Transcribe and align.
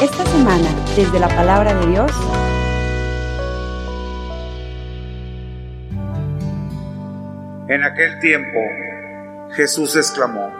Esta 0.00 0.26
semana, 0.26 0.68
desde 0.96 1.18
la 1.18 1.28
palabra 1.28 1.74
de 1.74 1.86
Dios, 1.86 2.12
En 7.66 7.82
aquel 7.82 8.20
tiempo 8.20 8.60
Jesús 9.54 9.96
exclamó, 9.96 10.52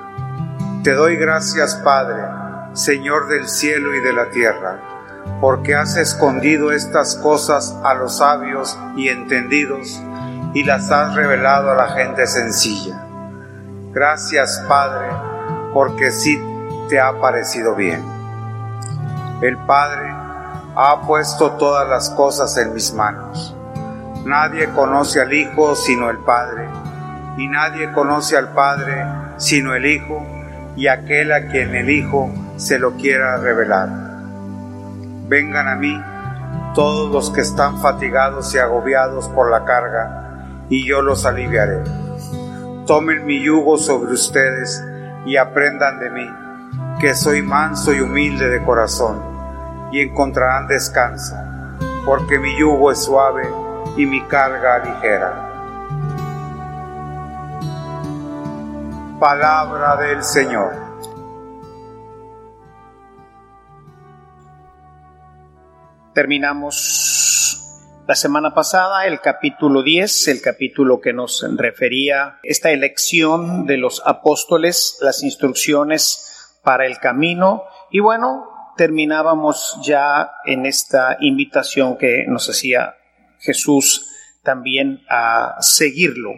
Te 0.83 0.95
doy 0.95 1.17
gracias, 1.17 1.75
Padre, 1.85 2.23
Señor 2.73 3.29
del 3.29 3.47
cielo 3.47 3.95
y 3.95 4.01
de 4.01 4.15
la 4.15 4.31
tierra, 4.31 4.81
porque 5.41 5.75
has 5.75 5.99
escondido 5.99 6.73
estas 6.73 7.17
cosas 7.17 7.79
a 7.85 7.93
los 7.95 8.17
sabios 8.17 8.79
y 8.97 9.11
entendidos 9.11 10.03
y 10.55 10.65
las 10.65 10.91
has 10.91 11.15
revelado 11.15 11.71
a 11.71 11.75
la 11.75 11.89
gente 11.89 12.27
sencilla. 12.27 13.05
Gracias, 13.93 14.65
Padre, 14.67 15.09
porque 15.75 16.11
sí 16.11 16.41
te 16.95 17.01
ha 17.01 17.21
parecido 17.21 17.75
bien. 17.75 18.05
El 19.43 19.59
Padre 19.67 20.13
ha 20.77 21.03
puesto 21.05 21.51
todas 21.55 21.89
las 21.89 22.09
cosas 22.11 22.57
en 22.57 22.73
mis 22.73 22.95
manos. 22.95 23.53
Nadie 24.25 24.71
conoce 24.71 25.21
al 25.21 25.33
Hijo 25.33 25.75
sino 25.75 26.09
el 26.09 26.19
Padre 26.19 26.69
y 27.37 27.49
nadie 27.49 27.91
conoce 27.91 28.37
al 28.37 28.53
Padre 28.53 29.05
sino 29.39 29.75
el 29.75 29.87
Hijo 29.87 30.25
y 30.77 30.87
aquel 30.87 31.33
a 31.33 31.49
quien 31.49 31.75
el 31.75 31.91
Hijo 31.91 32.31
se 32.59 32.79
lo 32.79 32.93
quiera 32.93 33.39
revelar. 33.39 33.89
Vengan 35.27 35.67
a 35.67 35.75
mí 35.75 36.01
todos 36.77 37.11
los 37.11 37.31
que 37.31 37.41
están 37.41 37.81
fatigados 37.81 38.55
y 38.55 38.59
agobiados 38.59 39.27
por 39.31 39.51
la 39.51 39.65
carga, 39.65 40.67
y 40.69 40.87
yo 40.87 41.03
los 41.03 41.27
aliviaré. 41.27 41.83
Tomen 42.87 43.27
mi 43.27 43.43
yugo 43.43 43.79
sobre 43.79 44.13
ustedes 44.13 44.81
y 45.27 45.37
aprendan 45.37 45.99
de 45.99 46.11
mí, 46.11 46.44
que 47.05 47.15
soy 47.15 47.43
manso 47.43 47.93
y 47.93 48.01
humilde 48.01 48.49
de 48.49 48.65
corazón, 48.65 49.21
y 49.93 50.01
encontrarán 50.01 50.67
descanso, 50.67 51.35
porque 52.07 52.39
mi 52.39 52.59
yugo 52.59 52.91
es 52.91 53.05
suave 53.05 53.47
y 53.99 54.07
mi 54.07 54.23
carga 54.23 54.79
ligera. 54.79 55.51
Palabra 59.21 59.97
del 59.99 60.25
Señor. 60.25 60.73
Terminamos 66.15 67.61
la 68.09 68.15
semana 68.15 68.55
pasada 68.55 69.05
el 69.05 69.21
capítulo 69.21 69.83
10, 69.83 70.29
el 70.29 70.41
capítulo 70.41 71.03
que 71.03 71.13
nos 71.13 71.47
refería 71.55 72.39
esta 72.43 72.71
elección 72.71 73.67
de 73.67 73.77
los 73.77 74.01
apóstoles, 74.07 74.97
las 75.03 75.23
instrucciones 75.23 76.31
para 76.65 76.87
el 76.87 76.99
camino 76.99 77.65
y 77.91 78.01
bueno, 78.01 78.45
terminábamos 78.77 79.79
ya 79.85 80.33
en 80.45 80.67
esta 80.67 81.17
invitación 81.21 81.97
que 81.97 82.25
nos 82.27 82.49
hacía 82.49 82.95
Jesús 83.39 84.11
también 84.43 85.03
a 85.09 85.57
seguirlo. 85.61 86.33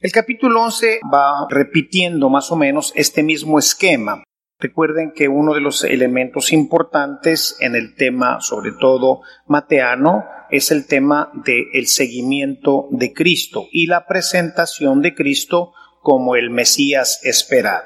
El 0.00 0.12
capítulo 0.12 0.62
11 0.62 1.00
va 1.12 1.46
repitiendo 1.50 2.30
más 2.30 2.50
o 2.50 2.56
menos 2.56 2.92
este 2.96 3.22
mismo 3.22 3.58
esquema. 3.58 4.24
Recuerden 4.58 5.12
que 5.12 5.28
uno 5.28 5.54
de 5.54 5.60
los 5.60 5.84
elementos 5.84 6.52
importantes 6.52 7.56
en 7.60 7.74
el 7.74 7.94
tema, 7.94 8.40
sobre 8.40 8.72
todo 8.72 9.20
mateano, 9.46 10.24
es 10.50 10.70
el 10.70 10.86
tema 10.86 11.30
del 11.34 11.86
seguimiento 11.86 12.88
de 12.90 13.12
Cristo 13.12 13.66
y 13.72 13.86
la 13.86 14.06
presentación 14.06 15.00
de 15.00 15.14
Cristo 15.14 15.72
como 16.02 16.36
el 16.36 16.50
Mesías 16.50 17.20
esperado. 17.22 17.84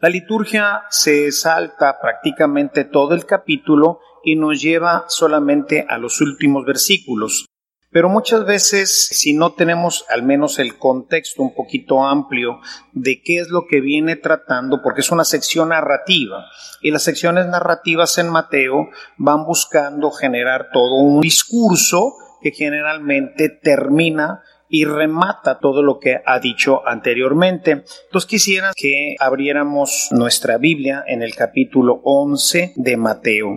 La 0.00 0.08
liturgia 0.08 0.84
se 0.88 1.30
salta 1.30 1.98
prácticamente 2.00 2.84
todo 2.84 3.12
el 3.12 3.26
capítulo 3.26 4.00
y 4.24 4.34
nos 4.34 4.62
lleva 4.62 5.04
solamente 5.08 5.84
a 5.86 5.98
los 5.98 6.22
últimos 6.22 6.64
versículos. 6.64 7.44
Pero 7.90 8.08
muchas 8.08 8.46
veces, 8.46 9.08
si 9.10 9.34
no 9.34 9.52
tenemos 9.52 10.06
al 10.08 10.22
menos 10.22 10.58
el 10.58 10.78
contexto 10.78 11.42
un 11.42 11.54
poquito 11.54 12.02
amplio 12.02 12.60
de 12.92 13.20
qué 13.20 13.40
es 13.40 13.50
lo 13.50 13.66
que 13.68 13.82
viene 13.82 14.16
tratando, 14.16 14.80
porque 14.82 15.02
es 15.02 15.10
una 15.10 15.24
sección 15.24 15.68
narrativa, 15.68 16.46
y 16.80 16.92
las 16.92 17.02
secciones 17.02 17.46
narrativas 17.48 18.16
en 18.16 18.30
Mateo 18.30 18.88
van 19.18 19.44
buscando 19.44 20.10
generar 20.12 20.70
todo 20.72 20.94
un 20.94 21.20
discurso 21.20 22.14
que 22.40 22.52
generalmente 22.52 23.50
termina 23.50 24.42
y 24.70 24.84
remata 24.84 25.58
todo 25.58 25.82
lo 25.82 25.98
que 25.98 26.20
ha 26.24 26.38
dicho 26.38 26.86
anteriormente. 26.86 27.72
Entonces 27.72 28.28
quisiera 28.28 28.70
que 28.74 29.16
abriéramos 29.18 30.08
nuestra 30.12 30.58
Biblia 30.58 31.04
en 31.06 31.22
el 31.22 31.34
capítulo 31.34 32.00
11 32.04 32.74
de 32.76 32.96
Mateo. 32.96 33.48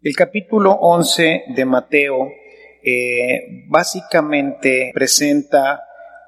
El 0.00 0.16
capítulo 0.16 0.70
11 0.72 1.42
de 1.54 1.64
Mateo 1.64 2.28
eh, 2.82 3.66
básicamente 3.68 4.92
presenta 4.94 5.82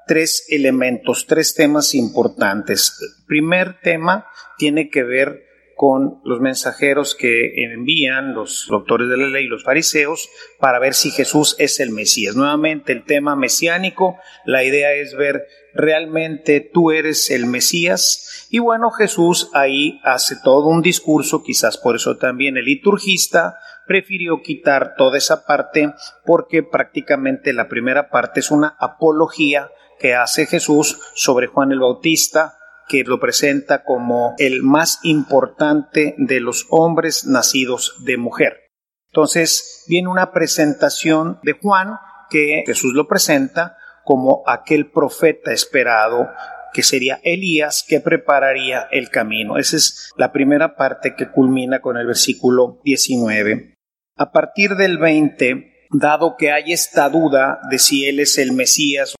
tres 0.05 0.45
elementos, 0.49 1.25
tres 1.25 1.55
temas 1.55 1.95
importantes. 1.95 2.93
El 3.01 3.25
primer 3.25 3.79
tema 3.79 4.27
tiene 4.57 4.89
que 4.89 5.03
ver 5.03 5.52
con 5.83 6.21
los 6.23 6.39
mensajeros 6.39 7.13
que 7.13 7.61
envían 7.61 8.33
los 8.33 8.67
doctores 8.69 9.09
de 9.09 9.17
la 9.17 9.27
ley 9.27 9.47
los 9.47 9.65
fariseos 9.65 10.29
para 10.57 10.79
ver 10.79 10.93
si 10.93 11.11
Jesús 11.11 11.57
es 11.59 11.81
el 11.81 11.89
Mesías. 11.89 12.37
Nuevamente 12.37 12.93
el 12.93 13.03
tema 13.03 13.35
mesiánico, 13.35 14.17
la 14.45 14.63
idea 14.63 14.93
es 14.93 15.13
ver 15.13 15.45
realmente 15.73 16.61
tú 16.61 16.91
eres 16.91 17.29
el 17.31 17.47
Mesías 17.47 18.47
y 18.49 18.59
bueno, 18.59 18.91
Jesús 18.91 19.49
ahí 19.53 19.99
hace 20.05 20.37
todo 20.41 20.67
un 20.69 20.81
discurso, 20.81 21.43
quizás 21.43 21.77
por 21.77 21.97
eso 21.97 22.15
también 22.15 22.55
el 22.55 22.63
liturgista 22.63 23.57
prefirió 23.85 24.41
quitar 24.41 24.95
toda 24.97 25.17
esa 25.17 25.45
parte 25.45 25.91
porque 26.23 26.63
prácticamente 26.63 27.51
la 27.51 27.67
primera 27.67 28.09
parte 28.09 28.39
es 28.39 28.51
una 28.51 28.77
apología 28.79 29.69
que 29.99 30.15
hace 30.15 30.45
Jesús 30.45 30.97
sobre 31.13 31.47
Juan 31.47 31.73
el 31.73 31.81
Bautista, 31.81 32.57
que 32.93 33.03
lo 33.03 33.19
presenta 33.19 33.83
como 33.83 34.35
el 34.37 34.61
más 34.61 34.99
importante 35.01 36.13
de 36.19 36.39
los 36.39 36.67
hombres 36.69 37.25
nacidos 37.25 37.95
de 38.05 38.17
mujer. 38.17 38.67
Entonces 39.09 39.83
viene 39.87 40.09
una 40.09 40.31
presentación 40.31 41.39
de 41.41 41.53
Juan 41.53 41.95
que 42.29 42.63
Jesús 42.67 42.93
lo 42.93 43.07
presenta 43.07 43.77
como 44.03 44.43
aquel 44.45 44.91
profeta 44.91 45.51
esperado 45.51 46.29
que 46.71 46.83
sería 46.83 47.19
Elías 47.23 47.83
que 47.87 47.99
prepararía 47.99 48.87
el 48.91 49.09
camino. 49.09 49.57
Esa 49.57 49.77
es 49.77 50.11
la 50.15 50.31
primera 50.31 50.75
parte 50.75 51.15
que 51.15 51.31
culmina 51.31 51.81
con 51.81 51.97
el 51.97 52.05
versículo 52.05 52.79
19. 52.83 53.73
A 54.17 54.31
partir 54.31 54.75
del 54.75 54.99
20, 54.99 55.87
dado 55.89 56.35
que 56.37 56.51
hay 56.51 56.73
esta 56.73 57.09
duda 57.09 57.59
de 57.71 57.79
si 57.79 58.05
Él 58.05 58.19
es 58.19 58.37
el 58.37 58.51
Mesías, 58.51 59.15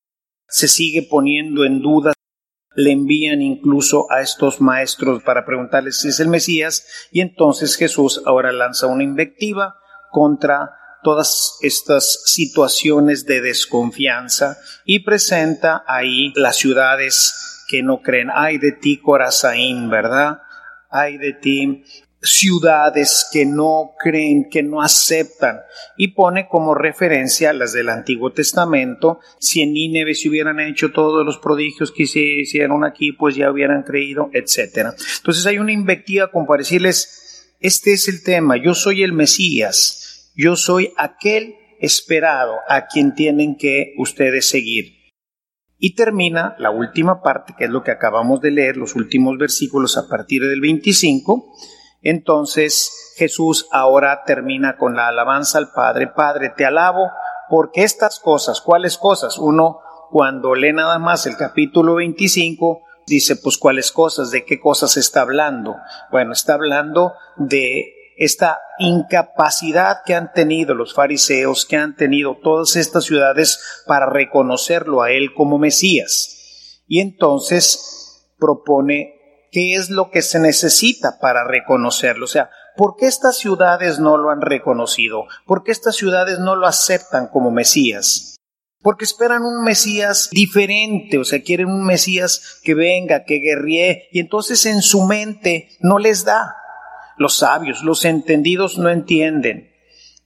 se 0.48 0.68
sigue 0.68 1.02
poniendo 1.02 1.64
en 1.64 1.80
duda, 1.80 2.12
le 2.74 2.92
envían 2.92 3.42
incluso 3.42 4.10
a 4.10 4.20
estos 4.20 4.60
maestros 4.60 5.22
para 5.22 5.44
preguntarles 5.44 5.98
si 5.98 6.08
es 6.08 6.20
el 6.20 6.28
Mesías, 6.28 6.86
y 7.10 7.20
entonces 7.20 7.76
Jesús 7.76 8.22
ahora 8.26 8.52
lanza 8.52 8.86
una 8.86 9.04
invectiva 9.04 9.76
contra 10.10 10.70
todas 11.02 11.58
estas 11.60 12.22
situaciones 12.24 13.26
de 13.26 13.40
desconfianza 13.40 14.56
y 14.84 15.00
presenta 15.00 15.84
ahí 15.86 16.32
las 16.34 16.56
ciudades 16.56 17.64
que 17.68 17.82
no 17.82 18.00
creen. 18.00 18.28
Ay 18.34 18.58
de 18.58 18.72
ti, 18.72 18.98
Corazaín, 18.98 19.90
¿verdad? 19.90 20.38
Ay 20.90 21.18
de 21.18 21.32
ti, 21.32 21.84
ciudades 22.24 23.28
que 23.32 23.46
no 23.46 23.92
creen, 23.98 24.48
que 24.50 24.62
no 24.62 24.82
aceptan, 24.82 25.60
y 25.96 26.08
pone 26.08 26.48
como 26.48 26.74
referencia 26.74 27.52
las 27.52 27.72
del 27.72 27.90
Antiguo 27.90 28.32
Testamento, 28.32 29.20
si 29.38 29.62
en 29.62 29.74
Nínive 29.74 30.14
se 30.14 30.28
hubieran 30.28 30.58
hecho 30.60 30.90
todos 30.92 31.24
los 31.24 31.38
prodigios 31.38 31.92
que 31.92 32.06
se 32.06 32.20
hicieron 32.20 32.84
aquí, 32.84 33.12
pues 33.12 33.36
ya 33.36 33.50
hubieran 33.50 33.82
creído, 33.82 34.30
etc. 34.32 34.94
Entonces 35.18 35.46
hay 35.46 35.58
una 35.58 35.72
invectiva 35.72 36.30
para 36.32 36.58
decirles, 36.58 37.54
este 37.60 37.92
es 37.92 38.08
el 38.08 38.22
tema, 38.22 38.56
yo 38.56 38.74
soy 38.74 39.02
el 39.02 39.12
Mesías, 39.12 40.32
yo 40.34 40.56
soy 40.56 40.92
aquel 40.96 41.54
esperado 41.80 42.56
a 42.68 42.86
quien 42.86 43.14
tienen 43.14 43.56
que 43.56 43.94
ustedes 43.98 44.48
seguir. 44.48 45.04
Y 45.78 45.94
termina 45.94 46.54
la 46.58 46.70
última 46.70 47.20
parte, 47.22 47.54
que 47.58 47.64
es 47.64 47.70
lo 47.70 47.82
que 47.82 47.90
acabamos 47.90 48.40
de 48.40 48.50
leer, 48.50 48.76
los 48.76 48.94
últimos 48.94 49.36
versículos 49.38 49.98
a 49.98 50.08
partir 50.08 50.42
del 50.42 50.60
25, 50.60 51.52
entonces 52.04 53.14
Jesús 53.16 53.66
ahora 53.72 54.22
termina 54.24 54.76
con 54.76 54.94
la 54.94 55.08
alabanza 55.08 55.58
al 55.58 55.72
Padre. 55.72 56.08
Padre, 56.08 56.52
te 56.56 56.64
alabo 56.64 57.10
porque 57.48 57.82
estas 57.82 58.20
cosas, 58.20 58.60
¿cuáles 58.60 58.98
cosas? 58.98 59.38
Uno, 59.38 59.80
cuando 60.10 60.54
lee 60.54 60.72
nada 60.72 60.98
más 60.98 61.26
el 61.26 61.36
capítulo 61.36 61.96
25, 61.96 62.82
dice, 63.06 63.36
pues 63.36 63.58
cuáles 63.58 63.90
cosas, 63.90 64.30
de 64.30 64.44
qué 64.44 64.60
cosas 64.60 64.96
está 64.96 65.22
hablando. 65.22 65.76
Bueno, 66.10 66.32
está 66.32 66.54
hablando 66.54 67.14
de 67.36 67.92
esta 68.16 68.60
incapacidad 68.78 69.98
que 70.04 70.14
han 70.14 70.32
tenido 70.32 70.74
los 70.74 70.94
fariseos, 70.94 71.66
que 71.66 71.76
han 71.76 71.96
tenido 71.96 72.36
todas 72.42 72.76
estas 72.76 73.04
ciudades 73.04 73.82
para 73.86 74.06
reconocerlo 74.06 75.02
a 75.02 75.10
él 75.10 75.34
como 75.34 75.58
Mesías. 75.58 76.82
Y 76.86 77.00
entonces 77.00 78.34
propone 78.38 79.13
qué 79.54 79.74
es 79.74 79.88
lo 79.88 80.10
que 80.10 80.20
se 80.20 80.40
necesita 80.40 81.20
para 81.20 81.46
reconocerlo. 81.46 82.24
O 82.24 82.28
sea, 82.28 82.50
¿por 82.76 82.96
qué 82.96 83.06
estas 83.06 83.38
ciudades 83.38 84.00
no 84.00 84.16
lo 84.18 84.30
han 84.30 84.40
reconocido? 84.40 85.26
¿Por 85.46 85.62
qué 85.62 85.70
estas 85.70 85.94
ciudades 85.94 86.40
no 86.40 86.56
lo 86.56 86.66
aceptan 86.66 87.28
como 87.28 87.52
Mesías? 87.52 88.34
Porque 88.80 89.04
esperan 89.04 89.44
un 89.44 89.62
Mesías 89.62 90.28
diferente, 90.32 91.18
o 91.18 91.24
sea, 91.24 91.40
quieren 91.40 91.68
un 91.68 91.86
Mesías 91.86 92.60
que 92.64 92.74
venga, 92.74 93.24
que 93.24 93.36
guerríe, 93.36 94.08
y 94.10 94.18
entonces 94.18 94.66
en 94.66 94.82
su 94.82 95.04
mente 95.04 95.68
no 95.78 96.00
les 96.00 96.24
da. 96.24 96.56
Los 97.16 97.38
sabios, 97.38 97.84
los 97.84 98.04
entendidos 98.04 98.76
no 98.76 98.90
entienden. 98.90 99.70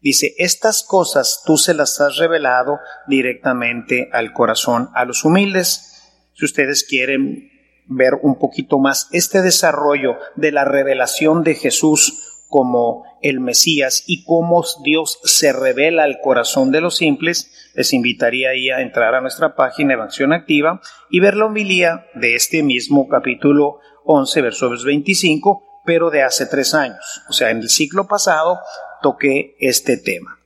Dice, 0.00 0.34
estas 0.38 0.82
cosas 0.82 1.42
tú 1.44 1.58
se 1.58 1.74
las 1.74 2.00
has 2.00 2.16
revelado 2.16 2.78
directamente 3.06 4.08
al 4.10 4.32
corazón, 4.32 4.88
a 4.94 5.04
los 5.04 5.22
humildes. 5.26 6.02
Si 6.32 6.46
ustedes 6.46 6.84
quieren 6.88 7.57
ver 7.88 8.14
un 8.22 8.38
poquito 8.38 8.78
más 8.78 9.08
este 9.12 9.42
desarrollo 9.42 10.16
de 10.36 10.52
la 10.52 10.64
revelación 10.64 11.42
de 11.42 11.54
Jesús 11.54 12.44
como 12.48 13.04
el 13.20 13.40
Mesías 13.40 14.04
y 14.06 14.24
cómo 14.24 14.64
Dios 14.82 15.20
se 15.24 15.52
revela 15.52 16.04
al 16.04 16.20
corazón 16.20 16.70
de 16.70 16.80
los 16.80 16.96
simples, 16.96 17.70
les 17.74 17.92
invitaría 17.92 18.50
ahí 18.50 18.70
a 18.70 18.80
entrar 18.80 19.14
a 19.14 19.20
nuestra 19.20 19.54
página 19.54 19.94
Evangelización 19.94 20.32
Activa 20.32 20.80
y 21.10 21.20
ver 21.20 21.36
la 21.36 21.46
homilía 21.46 22.06
de 22.14 22.34
este 22.34 22.62
mismo 22.62 23.08
capítulo 23.08 23.80
11, 24.04 24.40
versos 24.40 24.84
25, 24.84 25.82
pero 25.84 26.10
de 26.10 26.22
hace 26.22 26.46
tres 26.46 26.74
años. 26.74 27.22
O 27.28 27.32
sea, 27.32 27.50
en 27.50 27.58
el 27.58 27.68
ciclo 27.68 28.06
pasado 28.06 28.58
toqué 29.02 29.56
este 29.60 29.98
tema. 29.98 30.38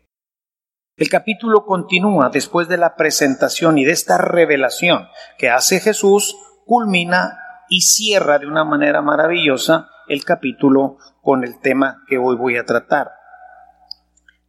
El 0.97 1.09
capítulo 1.09 1.65
continúa 1.65 2.31
después 2.31 2.69
de 2.69 2.77
la 2.77 2.97
presentación 2.97 3.79
y 3.79 3.85
de 3.85 3.93
esta 3.93 4.19
revelación 4.19 5.09
que 5.38 5.49
hace 5.49 5.81
Jesús, 5.81 6.37
culmina 6.67 7.38
y 7.69 7.82
cierra 7.82 8.38
de 8.38 8.47
una 8.47 8.64
manera 8.64 9.03
maravillosa 9.03 9.88
el 10.09 10.25
capítulo 10.25 10.99
con 11.23 11.44
el 11.44 11.61
tema 11.61 12.03
que 12.09 12.19
hoy 12.19 12.37
voy 12.37 12.56
a 12.56 12.67
tratar. 12.67 13.12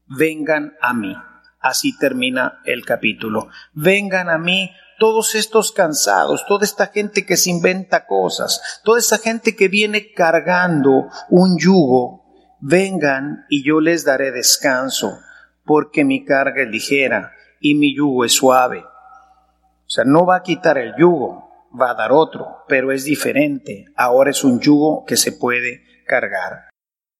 Vengan 0.05 0.73
a 0.81 0.93
mí. 0.93 1.15
Así 1.59 1.97
termina 1.97 2.59
el 2.65 2.85
capítulo. 2.85 3.47
Vengan 3.73 4.29
a 4.29 4.37
mí 4.37 4.71
todos 4.99 5.35
estos 5.35 5.71
cansados, 5.71 6.45
toda 6.47 6.65
esta 6.65 6.87
gente 6.87 7.25
que 7.25 7.37
se 7.37 7.49
inventa 7.49 8.05
cosas, 8.05 8.81
toda 8.83 8.99
esta 8.99 9.17
gente 9.17 9.55
que 9.55 9.69
viene 9.69 10.11
cargando 10.13 11.09
un 11.29 11.57
yugo 11.57 12.23
Vengan 12.65 13.45
y 13.49 13.61
yo 13.61 13.81
les 13.81 14.05
daré 14.05 14.31
descanso, 14.31 15.19
porque 15.65 16.05
mi 16.05 16.23
carga 16.23 16.63
es 16.63 16.69
ligera 16.69 17.33
y 17.59 17.75
mi 17.75 17.93
yugo 17.93 18.23
es 18.23 18.31
suave. 18.31 18.85
O 18.85 19.89
sea, 19.89 20.05
no 20.05 20.25
va 20.25 20.37
a 20.37 20.43
quitar 20.43 20.77
el 20.77 20.93
yugo, 20.97 21.42
va 21.79 21.91
a 21.91 21.95
dar 21.95 22.11
otro, 22.11 22.47
pero 22.67 22.91
es 22.91 23.03
diferente. 23.03 23.85
Ahora 23.95 24.31
es 24.31 24.43
un 24.43 24.59
yugo 24.59 25.03
que 25.05 25.17
se 25.17 25.31
puede 25.31 25.83
cargar. 26.05 26.69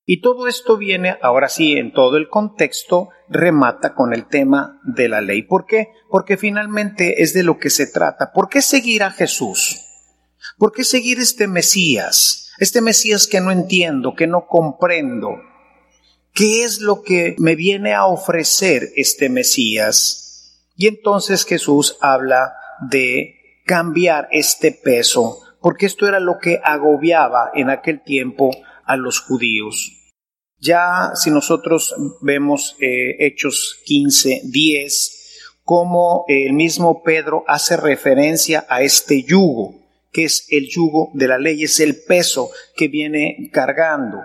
Y 0.06 0.22
todo 0.22 0.48
esto 0.48 0.78
viene, 0.78 1.18
ahora 1.22 1.48
sí, 1.48 1.74
en 1.74 1.94
todo 1.94 2.18
el 2.18 2.28
contexto, 2.28 3.10
remata 3.30 3.96
con 3.96 4.14
el 4.14 4.28
tema 4.28 4.82
de 4.84 5.08
la 5.08 5.22
ley. 5.22 5.44
¿Por 5.44 5.66
qué? 5.66 5.90
Porque 6.10 6.36
finalmente 6.36 7.24
es 7.24 7.34
de 7.34 7.44
lo 7.44 7.58
que 7.58 7.70
se 7.70 7.88
trata. 7.88 8.32
¿Por 8.34 8.50
qué 8.50 8.62
seguir 8.62 9.04
a 9.04 9.12
Jesús? 9.12 9.80
¿Por 10.58 10.74
qué 10.74 10.84
seguir 10.84 11.20
este 11.20 11.48
Mesías? 11.48 12.52
Este 12.60 12.82
Mesías 12.82 13.28
que 13.28 13.40
no 13.40 13.52
entiendo, 13.52 14.14
que 14.14 14.28
no 14.28 14.46
comprendo. 14.48 15.30
¿Qué 16.34 16.64
es 16.64 16.82
lo 16.82 17.02
que 17.02 17.36
me 17.38 17.56
viene 17.56 17.94
a 17.94 18.06
ofrecer 18.06 18.90
este 18.96 19.30
Mesías? 19.30 20.60
Y 20.76 20.88
entonces 20.88 21.46
Jesús 21.46 21.98
habla 22.02 22.54
de 22.90 23.43
cambiar 23.66 24.28
este 24.32 24.72
peso, 24.72 25.40
porque 25.62 25.86
esto 25.86 26.08
era 26.08 26.20
lo 26.20 26.38
que 26.40 26.60
agobiaba 26.64 27.52
en 27.54 27.70
aquel 27.70 28.04
tiempo 28.04 28.52
a 28.86 28.98
los 28.98 29.20
judíos. 29.20 29.92
Ya 30.60 31.12
si 31.16 31.30
nosotros 31.30 31.94
vemos 32.22 32.76
eh, 32.80 33.16
Hechos 33.20 33.82
15, 33.86 34.42
10, 34.46 35.60
como 35.64 36.26
el 36.28 36.54
mismo 36.54 37.04
Pedro 37.04 37.44
hace 37.48 37.78
referencia 37.78 38.66
a 38.70 38.82
este 38.82 39.24
yugo 39.24 39.84
que 40.14 40.26
es 40.26 40.46
el 40.50 40.70
yugo 40.70 41.10
de 41.14 41.28
la 41.28 41.40
ley, 41.40 41.64
es 41.64 41.80
el 41.80 42.02
peso 42.08 42.52
que 42.78 42.88
viene 42.88 43.50
cargando. 43.52 44.20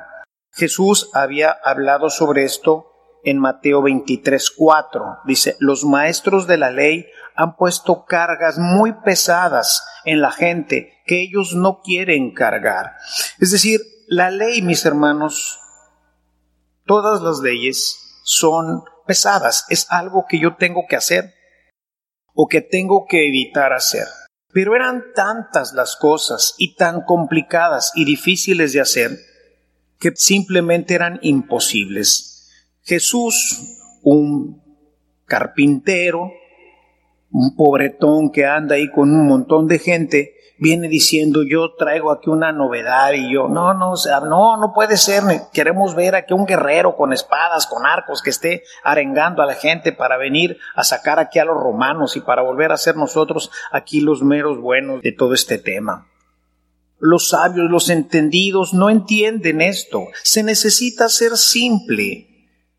Jesús 0.53 1.11
había 1.15 1.51
hablado 1.51 2.11
sobre 2.11 2.45
esto 2.45 2.93
en 3.25 3.39
Mateo 3.39 3.83
23, 3.83 4.51
4. 4.51 5.05
Dice, 5.25 5.57
los 5.59 5.85
maestros 5.85 6.47
de 6.47 6.59
la 6.59 6.71
ley 6.71 7.07
han 7.39 7.55
puesto 7.55 8.05
cargas 8.05 8.59
muy 8.59 8.93
pesadas 9.05 9.87
en 10.05 10.21
la 10.21 10.33
gente 10.33 10.93
que 11.07 11.23
ellos 11.23 11.55
no 11.55 11.83
quieren 11.85 12.35
cargar. 12.35 12.97
Es 13.39 13.53
decir, 13.53 13.81
la 14.09 14.33
ley, 14.33 14.61
mis 14.61 14.85
hermanos, 14.85 15.61
todas 16.85 17.23
las 17.23 17.39
leyes 17.39 18.21
son 18.25 18.83
pesadas, 19.07 19.67
es 19.69 19.87
algo 19.89 20.27
que 20.29 20.41
yo 20.41 20.57
tengo 20.57 20.87
que 20.89 20.97
hacer 20.97 21.33
o 22.35 22.49
que 22.49 22.61
tengo 22.61 23.07
que 23.09 23.29
evitar 23.29 23.73
hacer. 23.73 24.09
Pero 24.53 24.75
eran 24.75 25.05
tantas 25.15 25.75
las 25.75 25.95
cosas 25.95 26.57
y 26.59 26.75
tan 26.75 27.03
complicadas 27.03 27.93
y 27.95 28.05
difíciles 28.05 28.73
de 28.73 28.81
hacer 28.81 29.13
que 30.01 30.11
simplemente 30.17 30.95
eran 30.95 31.21
imposibles. 31.23 32.51
Jesús, 32.83 33.79
un 34.03 34.61
carpintero, 35.25 36.33
un 37.31 37.55
pobretón 37.57 38.31
que 38.31 38.47
anda 38.47 38.77
ahí 38.77 38.91
con 38.91 39.15
un 39.15 39.27
montón 39.27 39.67
de 39.69 39.79
gente, 39.79 40.35
viene 40.59 40.89
diciendo 40.89 41.43
yo 41.49 41.75
traigo 41.77 42.11
aquí 42.11 42.31
una 42.31 42.53
novedad 42.53 43.13
y 43.13 43.33
yo 43.33 43.49
no, 43.49 43.75
no, 43.75 43.95
no, 44.29 44.57
no 44.57 44.73
puede 44.75 44.97
ser, 44.97 45.23
queremos 45.53 45.95
ver 45.95 46.15
aquí 46.15 46.35
un 46.35 46.47
guerrero 46.47 46.97
con 46.97 47.13
espadas, 47.13 47.67
con 47.67 47.87
arcos 47.87 48.23
que 48.23 48.31
esté 48.31 48.63
arengando 48.83 49.43
a 49.43 49.47
la 49.47 49.55
gente 49.55 49.93
para 49.93 50.17
venir 50.17 50.59
a 50.75 50.85
sacar 50.85 51.19
aquí 51.19 51.39
a 51.39 51.45
los 51.45 51.57
romanos 51.57 52.17
y 52.17 52.21
para 52.21 52.43
volver 52.43 52.73
a 52.73 52.77
ser 52.77 52.97
nosotros 52.97 53.51
aquí 53.73 54.01
los 54.01 54.23
meros 54.23 54.61
buenos 54.61 55.03
de 55.03 55.13
todo 55.13 55.35
este 55.35 55.59
tema. 55.59 56.09
Los 57.01 57.29
sabios, 57.29 57.71
los 57.71 57.91
entendidos 57.91 58.75
no 58.75 58.91
entienden 58.91 59.61
esto. 59.61 60.07
Se 60.25 60.43
necesita 60.43 61.09
ser 61.09 61.37
simple 61.37 62.29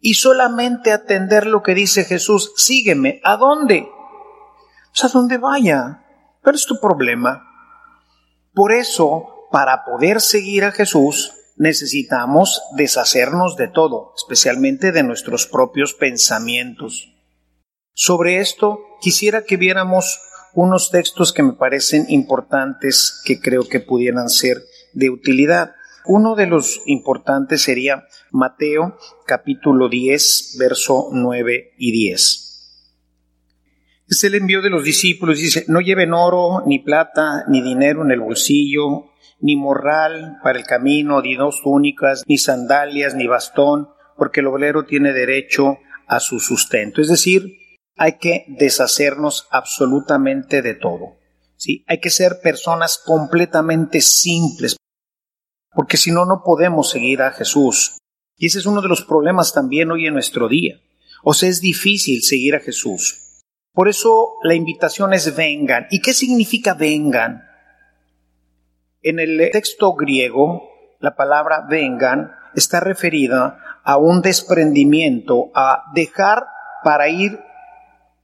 y 0.02 0.16
solamente 0.16 0.92
atender 0.92 1.46
lo 1.48 1.64
que 1.64 1.74
dice 1.74 2.04
Jesús. 2.04 2.52
Sígueme. 2.58 3.22
¿A 3.24 3.38
dónde? 3.38 3.88
Pues 4.92 5.04
a 5.04 5.08
donde 5.10 5.38
vaya. 5.38 6.04
Pero 6.44 6.56
es 6.56 6.66
tu 6.66 6.80
problema. 6.80 7.46
Por 8.54 8.72
eso, 8.72 9.48
para 9.52 9.86
poder 9.86 10.22
seguir 10.22 10.64
a 10.64 10.72
Jesús, 10.72 11.34
necesitamos 11.58 12.62
deshacernos 12.76 13.56
de 13.58 13.68
todo, 13.68 14.14
especialmente 14.16 14.92
de 14.92 15.04
nuestros 15.04 15.46
propios 15.46 15.94
pensamientos. 15.94 17.14
Sobre 17.94 18.40
esto, 18.40 18.80
quisiera 19.02 19.44
que 19.44 19.58
viéramos 19.58 20.22
unos 20.54 20.90
textos 20.90 21.34
que 21.34 21.44
me 21.44 21.54
parecen 21.54 22.06
importantes, 22.10 23.22
que 23.26 23.40
creo 23.40 23.68
que 23.68 23.82
pudieran 23.82 24.30
ser 24.30 24.58
de 24.94 25.10
utilidad. 25.10 25.74
Uno 26.06 26.36
de 26.36 26.48
los 26.48 26.82
importantes 26.86 27.62
sería 27.62 28.06
Mateo 28.32 28.98
capítulo 29.28 29.90
10, 29.90 30.56
verso 30.60 31.10
9 31.12 31.74
y 31.78 31.92
10. 31.92 32.49
Es 34.10 34.24
el 34.24 34.34
envío 34.34 34.64
de 34.64 34.72
los 34.72 34.84
discípulos. 34.84 35.38
Dice, 35.38 35.66
no 35.68 35.82
lleven 35.82 36.14
oro, 36.14 36.64
ni 36.66 36.80
plata, 36.80 37.46
ni 37.48 37.62
dinero 37.62 38.04
en 38.04 38.10
el 38.10 38.20
bolsillo, 38.20 39.12
ni 39.40 39.56
morral 39.56 40.40
para 40.44 40.58
el 40.58 40.66
camino, 40.66 41.22
ni 41.22 41.36
dos 41.36 41.62
túnicas, 41.64 42.24
ni 42.28 42.40
sandalias, 42.40 43.14
ni 43.14 43.28
bastón, 43.28 43.90
porque 44.18 44.40
el 44.40 44.48
obrero 44.48 44.86
tiene 44.86 45.14
derecho 45.14 45.78
a 46.08 46.20
su 46.20 46.40
sustento. 46.40 47.02
Es 47.02 47.08
decir, 47.08 47.56
hay 47.98 48.18
que 48.18 48.46
deshacernos 48.48 49.48
absolutamente 49.52 50.64
de 50.64 50.74
todo. 50.74 51.20
¿sí? 51.56 51.86
Hay 51.88 52.00
que 52.00 52.10
ser 52.10 52.40
personas 52.42 52.98
completamente 52.98 54.02
simples, 54.02 54.76
porque 55.72 55.98
si 55.98 56.10
no, 56.10 56.26
no 56.26 56.42
podemos 56.44 56.90
seguir 56.90 57.22
a 57.22 57.32
Jesús. 57.32 58.00
Y 58.38 58.48
ese 58.48 58.58
es 58.58 58.66
uno 58.66 58.82
de 58.82 58.88
los 58.88 59.04
problemas 59.04 59.54
también 59.54 59.92
hoy 59.92 60.08
en 60.08 60.14
nuestro 60.14 60.50
día. 60.50 60.82
O 61.24 61.36
sea, 61.36 61.48
es 61.48 61.62
difícil 61.62 62.24
seguir 62.24 62.56
a 62.56 62.60
Jesús. 62.60 63.29
Por 63.74 63.88
eso 63.88 64.36
la 64.44 64.56
invitación 64.56 65.14
es 65.14 65.36
vengan. 65.36 65.88
¿Y 65.90 66.02
qué 66.02 66.14
significa 66.14 66.74
vengan? 66.74 67.44
En 69.02 69.20
el 69.20 69.50
texto 69.52 69.94
griego, 69.94 70.70
la 71.00 71.16
palabra 71.16 71.66
vengan 71.70 72.32
está 72.56 72.80
referida 72.80 73.60
a 73.84 73.98
un 73.98 74.22
desprendimiento, 74.22 75.52
a 75.56 75.84
dejar 75.94 76.44
para 76.84 77.10
ir 77.10 77.40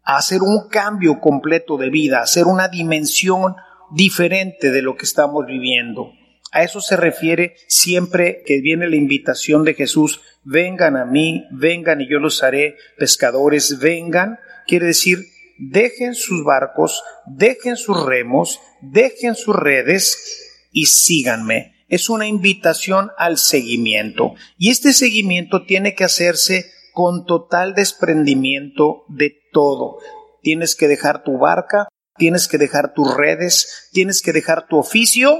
a 0.03 0.17
hacer 0.17 0.41
un 0.41 0.67
cambio 0.69 1.19
completo 1.19 1.77
de 1.77 1.89
vida, 1.89 2.19
a 2.19 2.23
hacer 2.23 2.45
una 2.45 2.67
dimensión 2.67 3.55
diferente 3.91 4.71
de 4.71 4.81
lo 4.81 4.95
que 4.95 5.05
estamos 5.05 5.45
viviendo. 5.45 6.11
A 6.51 6.63
eso 6.63 6.79
se 6.79 6.95
refiere 6.95 7.55
siempre 7.67 8.43
que 8.45 8.61
viene 8.61 8.87
la 8.87 8.95
invitación 8.95 9.63
de 9.63 9.73
Jesús, 9.73 10.21
vengan 10.43 10.95
a 10.95 11.05
mí, 11.05 11.45
vengan 11.51 12.01
y 12.01 12.09
yo 12.09 12.19
los 12.19 12.43
haré 12.43 12.75
pescadores, 12.97 13.79
vengan, 13.79 14.39
quiere 14.67 14.85
decir, 14.85 15.19
dejen 15.57 16.15
sus 16.15 16.43
barcos, 16.43 17.03
dejen 17.25 17.75
sus 17.75 18.05
remos, 18.05 18.59
dejen 18.81 19.35
sus 19.35 19.55
redes 19.55 20.67
y 20.71 20.87
síganme. 20.87 21.73
es 21.87 22.09
una 22.09 22.25
invitación 22.27 23.11
al 23.17 23.37
seguimiento. 23.37 24.33
Y 24.57 24.71
este 24.71 24.91
seguimiento 24.91 25.65
tiene 25.65 25.93
que 25.93 26.03
hacerse 26.03 26.65
con 26.93 27.25
total 27.25 27.75
desprendimiento 27.75 29.03
de 29.07 29.37
todo. 29.51 29.99
Tienes 30.41 30.75
que 30.75 30.87
dejar 30.87 31.23
tu 31.23 31.37
barca, 31.37 31.87
tienes 32.17 32.47
que 32.47 32.57
dejar 32.57 32.93
tus 32.93 33.15
redes, 33.15 33.89
tienes 33.91 34.21
que 34.21 34.33
dejar 34.33 34.67
tu 34.67 34.77
oficio 34.77 35.37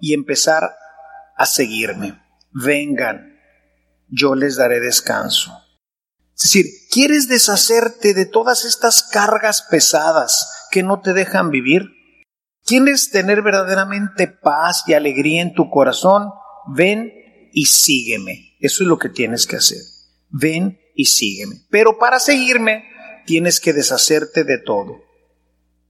y 0.00 0.14
empezar 0.14 0.70
a 1.36 1.46
seguirme. 1.46 2.20
Vengan, 2.52 3.38
yo 4.08 4.34
les 4.34 4.56
daré 4.56 4.80
descanso. 4.80 5.61
Es 6.42 6.50
decir, 6.50 6.66
¿quieres 6.90 7.28
deshacerte 7.28 8.14
de 8.14 8.26
todas 8.26 8.64
estas 8.64 9.04
cargas 9.04 9.62
pesadas 9.70 10.66
que 10.72 10.82
no 10.82 11.00
te 11.00 11.12
dejan 11.12 11.50
vivir? 11.50 11.84
¿Quieres 12.66 13.10
tener 13.10 13.42
verdaderamente 13.42 14.26
paz 14.26 14.82
y 14.88 14.94
alegría 14.94 15.40
en 15.40 15.54
tu 15.54 15.70
corazón? 15.70 16.30
Ven 16.66 17.12
y 17.52 17.66
sígueme. 17.66 18.56
Eso 18.58 18.82
es 18.82 18.88
lo 18.88 18.98
que 18.98 19.08
tienes 19.08 19.46
que 19.46 19.54
hacer. 19.54 19.78
Ven 20.30 20.80
y 20.96 21.04
sígueme. 21.04 21.60
Pero 21.70 21.98
para 21.98 22.18
seguirme 22.18 22.86
tienes 23.24 23.60
que 23.60 23.72
deshacerte 23.72 24.42
de 24.42 24.58
todo. 24.58 24.96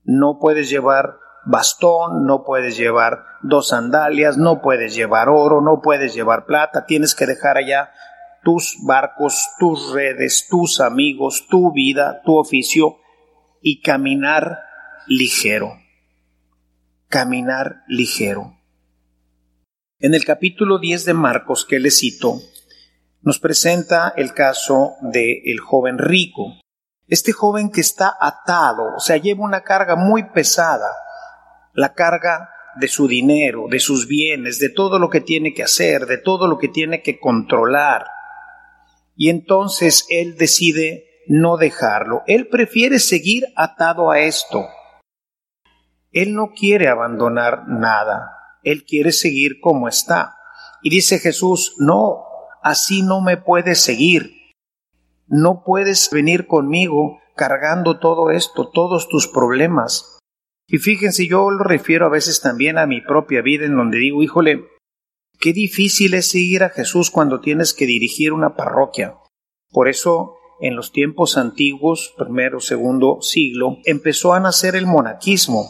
No 0.03 0.37
puedes 0.39 0.69
llevar 0.69 1.17
bastón, 1.47 2.27
no 2.27 2.43
puedes 2.43 2.77
llevar 2.77 3.23
dos 3.41 3.69
sandalias, 3.69 4.37
no 4.37 4.61
puedes 4.61 4.93
llevar 4.93 5.29
oro, 5.29 5.61
no 5.61 5.81
puedes 5.81 6.13
llevar 6.13 6.45
plata, 6.45 6.85
tienes 6.85 7.15
que 7.15 7.25
dejar 7.25 7.57
allá 7.57 7.89
tus 8.43 8.77
barcos, 8.85 9.49
tus 9.59 9.91
redes, 9.93 10.47
tus 10.49 10.79
amigos, 10.79 11.47
tu 11.49 11.71
vida, 11.71 12.21
tu 12.25 12.37
oficio 12.37 12.97
y 13.61 13.81
caminar 13.81 14.59
ligero. 15.07 15.73
Caminar 17.07 17.83
ligero. 17.87 18.59
En 19.99 20.13
el 20.13 20.25
capítulo 20.25 20.79
10 20.79 21.05
de 21.05 21.13
Marcos 21.13 21.65
que 21.65 21.79
le 21.79 21.89
cito, 21.89 22.41
nos 23.21 23.39
presenta 23.39 24.13
el 24.17 24.33
caso 24.33 24.95
del 25.01 25.41
el 25.45 25.59
joven 25.61 25.97
rico. 25.97 26.57
Este 27.07 27.31
joven 27.31 27.71
que 27.71 27.81
está 27.81 28.13
atado, 28.19 28.95
o 28.97 28.99
sea, 28.99 29.17
lleva 29.17 29.45
una 29.45 29.61
carga 29.61 29.95
muy 29.95 30.23
pesada, 30.31 30.89
la 31.73 31.93
carga 31.93 32.49
de 32.75 32.87
su 32.87 33.07
dinero, 33.07 33.67
de 33.69 33.79
sus 33.79 34.07
bienes, 34.07 34.59
de 34.59 34.69
todo 34.69 34.99
lo 34.99 35.09
que 35.09 35.21
tiene 35.21 35.53
que 35.53 35.63
hacer, 35.63 36.05
de 36.05 36.17
todo 36.17 36.47
lo 36.47 36.57
que 36.57 36.67
tiene 36.67 37.01
que 37.01 37.19
controlar. 37.19 38.05
Y 39.15 39.29
entonces 39.29 40.05
él 40.09 40.35
decide 40.37 41.05
no 41.27 41.57
dejarlo. 41.57 42.23
Él 42.27 42.47
prefiere 42.47 42.99
seguir 42.99 43.45
atado 43.55 44.11
a 44.11 44.19
esto. 44.19 44.65
Él 46.11 46.33
no 46.35 46.51
quiere 46.51 46.89
abandonar 46.89 47.67
nada. 47.67 48.37
Él 48.63 48.85
quiere 48.85 49.11
seguir 49.11 49.59
como 49.61 49.87
está. 49.87 50.35
Y 50.81 50.89
dice 50.89 51.19
Jesús, 51.19 51.75
no, 51.79 52.23
así 52.61 53.01
no 53.03 53.21
me 53.21 53.37
puedes 53.37 53.79
seguir. 53.79 54.31
No 55.27 55.63
puedes 55.65 56.09
venir 56.11 56.47
conmigo 56.47 57.19
cargando 57.35 57.99
todo 57.99 58.29
esto, 58.29 58.69
todos 58.69 59.09
tus 59.09 59.27
problemas. 59.27 60.19
Y 60.67 60.77
fíjense, 60.77 61.27
yo 61.27 61.49
lo 61.51 61.63
refiero 61.63 62.05
a 62.05 62.09
veces 62.09 62.41
también 62.41 62.77
a 62.77 62.85
mi 62.85 63.01
propia 63.01 63.41
vida 63.41 63.65
en 63.65 63.75
donde 63.75 63.97
digo, 63.97 64.23
híjole, 64.23 64.63
qué 65.43 65.51
difícil 65.51 66.13
es 66.13 66.29
seguir 66.29 66.63
a 66.63 66.69
Jesús 66.69 67.11
cuando 67.11 67.41
tienes 67.41 67.73
que 67.73 67.85
dirigir 67.85 68.31
una 68.31 68.55
parroquia. 68.55 69.17
Por 69.71 69.89
eso, 69.89 70.35
en 70.61 70.77
los 70.77 70.93
tiempos 70.93 71.35
antiguos, 71.35 72.13
primero, 72.17 72.61
segundo 72.61 73.17
siglo, 73.19 73.79
empezó 73.83 74.33
a 74.33 74.39
nacer 74.39 74.77
el 74.77 74.85
monaquismo. 74.85 75.67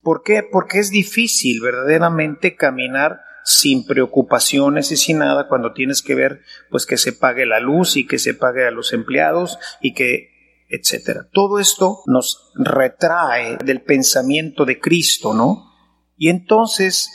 ¿Por 0.00 0.22
qué? 0.22 0.42
Porque 0.42 0.78
es 0.78 0.90
difícil 0.90 1.60
verdaderamente 1.60 2.56
caminar 2.56 3.18
sin 3.44 3.84
preocupaciones 3.84 4.90
y 4.92 4.96
sin 4.96 5.18
nada 5.18 5.46
cuando 5.46 5.74
tienes 5.74 6.00
que 6.00 6.14
ver 6.14 6.40
pues 6.70 6.86
que 6.86 6.96
se 6.96 7.12
pague 7.12 7.44
la 7.44 7.60
luz 7.60 7.98
y 7.98 8.06
que 8.06 8.18
se 8.18 8.32
pague 8.32 8.66
a 8.66 8.70
los 8.70 8.94
empleados 8.94 9.58
y 9.82 9.92
que 9.92 10.30
etcétera. 10.70 11.28
Todo 11.34 11.58
esto 11.58 11.98
nos 12.06 12.50
retrae 12.54 13.58
del 13.62 13.82
pensamiento 13.82 14.64
de 14.64 14.80
Cristo, 14.80 15.34
¿no? 15.34 15.70
Y 16.16 16.30
entonces 16.30 17.10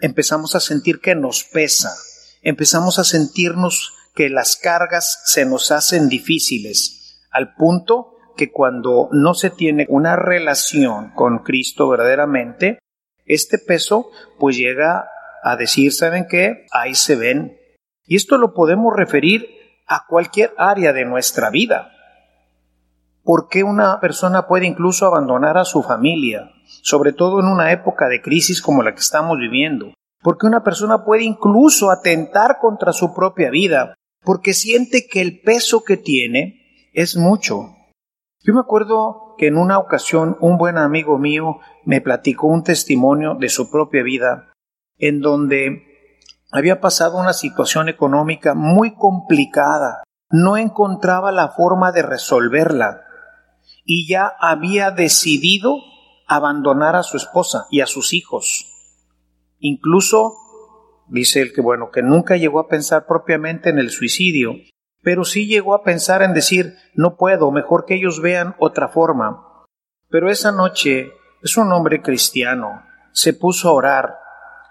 empezamos 0.00 0.54
a 0.54 0.60
sentir 0.60 1.00
que 1.00 1.14
nos 1.14 1.44
pesa, 1.44 1.94
empezamos 2.42 2.98
a 2.98 3.04
sentirnos 3.04 3.94
que 4.14 4.28
las 4.28 4.56
cargas 4.56 5.22
se 5.26 5.44
nos 5.44 5.70
hacen 5.70 6.08
difíciles, 6.08 7.20
al 7.30 7.54
punto 7.54 8.16
que 8.36 8.50
cuando 8.52 9.08
no 9.12 9.34
se 9.34 9.50
tiene 9.50 9.86
una 9.88 10.16
relación 10.16 11.10
con 11.14 11.40
Cristo 11.40 11.88
verdaderamente, 11.88 12.78
este 13.24 13.58
peso 13.58 14.10
pues 14.38 14.56
llega 14.56 15.08
a 15.42 15.56
decir, 15.56 15.92
¿saben 15.92 16.26
qué? 16.28 16.66
Ahí 16.70 16.94
se 16.94 17.16
ven. 17.16 17.58
Y 18.04 18.16
esto 18.16 18.38
lo 18.38 18.54
podemos 18.54 18.94
referir 18.94 19.48
a 19.86 20.04
cualquier 20.08 20.52
área 20.58 20.92
de 20.92 21.04
nuestra 21.04 21.50
vida. 21.50 21.92
¿Por 23.22 23.48
qué 23.48 23.64
una 23.64 24.00
persona 24.00 24.46
puede 24.46 24.66
incluso 24.66 25.06
abandonar 25.06 25.58
a 25.58 25.64
su 25.64 25.82
familia, 25.82 26.50
sobre 26.82 27.12
todo 27.12 27.40
en 27.40 27.46
una 27.46 27.72
época 27.72 28.08
de 28.08 28.22
crisis 28.22 28.60
como 28.60 28.82
la 28.82 28.92
que 28.92 29.00
estamos 29.00 29.38
viviendo? 29.38 29.92
¿Por 30.22 30.38
qué 30.38 30.46
una 30.46 30.64
persona 30.64 31.04
puede 31.04 31.24
incluso 31.24 31.90
atentar 31.90 32.58
contra 32.60 32.92
su 32.92 33.14
propia 33.14 33.50
vida? 33.50 33.94
Porque 34.22 34.54
siente 34.54 35.06
que 35.06 35.20
el 35.20 35.40
peso 35.40 35.84
que 35.84 35.96
tiene 35.96 36.90
es 36.92 37.16
mucho. 37.16 37.76
Yo 38.42 38.54
me 38.54 38.60
acuerdo 38.60 39.34
que 39.38 39.48
en 39.48 39.56
una 39.56 39.78
ocasión 39.78 40.36
un 40.40 40.56
buen 40.58 40.78
amigo 40.78 41.18
mío 41.18 41.58
me 41.84 42.00
platicó 42.00 42.48
un 42.48 42.64
testimonio 42.64 43.34
de 43.34 43.48
su 43.48 43.70
propia 43.70 44.02
vida 44.02 44.52
en 44.98 45.20
donde 45.20 45.82
había 46.52 46.80
pasado 46.80 47.18
una 47.18 47.32
situación 47.32 47.88
económica 47.88 48.54
muy 48.54 48.94
complicada, 48.94 50.02
no 50.30 50.56
encontraba 50.56 51.32
la 51.32 51.48
forma 51.48 51.92
de 51.92 52.02
resolverla 52.02 53.02
y 53.84 54.08
ya 54.08 54.32
había 54.40 54.90
decidido 54.90 55.76
abandonar 56.26 56.96
a 56.96 57.02
su 57.02 57.16
esposa 57.16 57.66
y 57.70 57.80
a 57.80 57.86
sus 57.86 58.12
hijos. 58.12 58.72
Incluso 59.58 60.34
dice 61.08 61.40
él 61.40 61.52
que 61.52 61.60
bueno, 61.60 61.90
que 61.90 62.02
nunca 62.02 62.36
llegó 62.36 62.60
a 62.60 62.68
pensar 62.68 63.06
propiamente 63.06 63.70
en 63.70 63.78
el 63.78 63.90
suicidio, 63.90 64.54
pero 65.02 65.24
sí 65.24 65.46
llegó 65.46 65.74
a 65.74 65.84
pensar 65.84 66.22
en 66.22 66.34
decir, 66.34 66.74
no 66.94 67.16
puedo, 67.16 67.50
mejor 67.52 67.84
que 67.86 67.94
ellos 67.94 68.20
vean 68.20 68.56
otra 68.58 68.88
forma. 68.88 69.64
Pero 70.08 70.30
esa 70.30 70.50
noche 70.50 71.12
es 71.42 71.56
un 71.56 71.72
hombre 71.72 72.02
cristiano, 72.02 72.82
se 73.12 73.32
puso 73.32 73.68
a 73.68 73.72
orar 73.72 74.14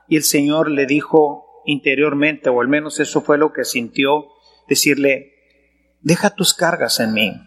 y 0.08 0.18
el 0.18 0.24
Señor 0.24 0.70
le 0.70 0.86
dijo 0.86 1.64
interiormente, 1.66 2.50
o 2.50 2.62
al 2.62 2.68
menos 2.68 3.00
eso 3.00 3.22
fue 3.22 3.38
lo 3.38 3.54
que 3.54 3.64
sintió, 3.64 4.26
decirle, 4.68 5.32
deja 6.02 6.36
tus 6.36 6.54
cargas 6.54 7.00
en 7.00 7.14
mí, 7.14 7.42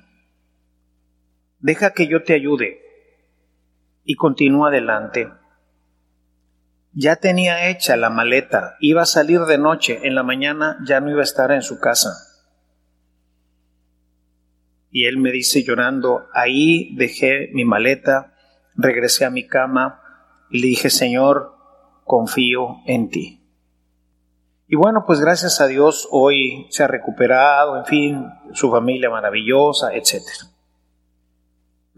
deja 1.58 1.92
que 1.92 2.08
yo 2.08 2.22
te 2.24 2.34
ayude 2.34 2.88
y 4.08 4.14
continúa 4.14 4.68
adelante. 4.68 5.30
Ya 6.94 7.16
tenía 7.16 7.68
hecha 7.68 7.94
la 7.98 8.08
maleta, 8.08 8.76
iba 8.80 9.02
a 9.02 9.06
salir 9.06 9.40
de 9.42 9.58
noche, 9.58 10.00
en 10.02 10.14
la 10.14 10.22
mañana 10.22 10.78
ya 10.86 11.00
no 11.00 11.10
iba 11.10 11.20
a 11.20 11.24
estar 11.24 11.52
en 11.52 11.60
su 11.60 11.78
casa. 11.78 12.08
Y 14.90 15.04
él 15.04 15.18
me 15.18 15.30
dice 15.30 15.62
llorando, 15.62 16.24
ahí 16.32 16.96
dejé 16.96 17.50
mi 17.52 17.66
maleta, 17.66 18.32
regresé 18.74 19.26
a 19.26 19.30
mi 19.30 19.46
cama 19.46 20.00
y 20.48 20.62
le 20.62 20.68
dije, 20.68 20.88
Señor, 20.88 21.54
confío 22.04 22.78
en 22.86 23.10
ti. 23.10 23.44
Y 24.68 24.76
bueno, 24.76 25.04
pues 25.06 25.20
gracias 25.20 25.60
a 25.60 25.66
Dios 25.66 26.08
hoy 26.10 26.66
se 26.70 26.82
ha 26.82 26.86
recuperado, 26.86 27.76
en 27.76 27.84
fin, 27.84 28.26
su 28.54 28.70
familia 28.70 29.10
maravillosa, 29.10 29.92
etc. 29.92 30.22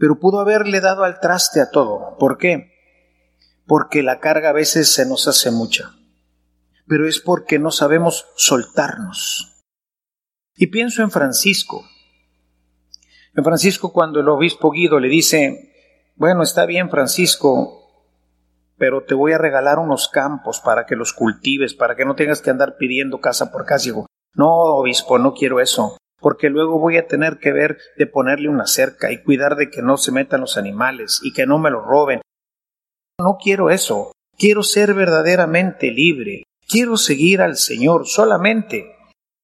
Pero 0.01 0.17
pudo 0.17 0.39
haberle 0.39 0.81
dado 0.81 1.03
al 1.03 1.19
traste 1.19 1.61
a 1.61 1.69
todo. 1.69 2.17
¿Por 2.17 2.39
qué? 2.39 2.71
Porque 3.67 4.01
la 4.01 4.19
carga 4.19 4.49
a 4.49 4.51
veces 4.51 4.91
se 4.91 5.05
nos 5.05 5.27
hace 5.27 5.51
mucha. 5.51 5.91
Pero 6.87 7.07
es 7.07 7.19
porque 7.19 7.59
no 7.59 7.69
sabemos 7.69 8.25
soltarnos. 8.35 9.61
Y 10.55 10.67
pienso 10.67 11.03
en 11.03 11.11
Francisco. 11.11 11.85
En 13.35 13.43
Francisco 13.43 13.93
cuando 13.93 14.21
el 14.21 14.29
obispo 14.29 14.71
Guido 14.71 14.99
le 14.99 15.07
dice, 15.07 15.71
bueno, 16.15 16.41
está 16.41 16.65
bien 16.65 16.89
Francisco, 16.89 18.07
pero 18.77 19.03
te 19.03 19.13
voy 19.13 19.33
a 19.33 19.37
regalar 19.37 19.77
unos 19.77 20.07
campos 20.07 20.61
para 20.61 20.87
que 20.87 20.95
los 20.95 21.13
cultives, 21.13 21.75
para 21.75 21.95
que 21.95 22.05
no 22.05 22.15
tengas 22.15 22.41
que 22.41 22.49
andar 22.49 22.75
pidiendo 22.77 23.21
casa 23.21 23.51
por 23.51 23.65
casa. 23.65 23.85
Digo, 23.85 24.07
no, 24.33 24.49
obispo, 24.49 25.19
no 25.19 25.35
quiero 25.35 25.59
eso, 25.59 25.95
porque 26.21 26.49
luego 26.49 26.79
voy 26.79 26.97
a 26.97 27.07
tener 27.07 27.39
que 27.39 27.51
ver 27.51 27.77
de 27.97 28.07
ponerle 28.07 28.47
una 28.47 28.67
cerca 28.67 29.11
y 29.11 29.21
cuidar 29.21 29.55
de 29.55 29.69
que 29.69 29.81
no 29.81 29.97
se 29.97 30.11
metan 30.11 30.41
los 30.41 30.57
animales 30.57 31.19
y 31.23 31.33
que 31.33 31.45
no 31.45 31.57
me 31.57 31.71
lo 31.71 31.81
roben. 31.81 32.21
No 33.19 33.37
quiero 33.41 33.69
eso, 33.69 34.11
quiero 34.37 34.63
ser 34.63 34.93
verdaderamente 34.93 35.91
libre, 35.91 36.43
quiero 36.67 36.95
seguir 36.95 37.41
al 37.41 37.57
Señor 37.57 38.07
solamente 38.07 38.95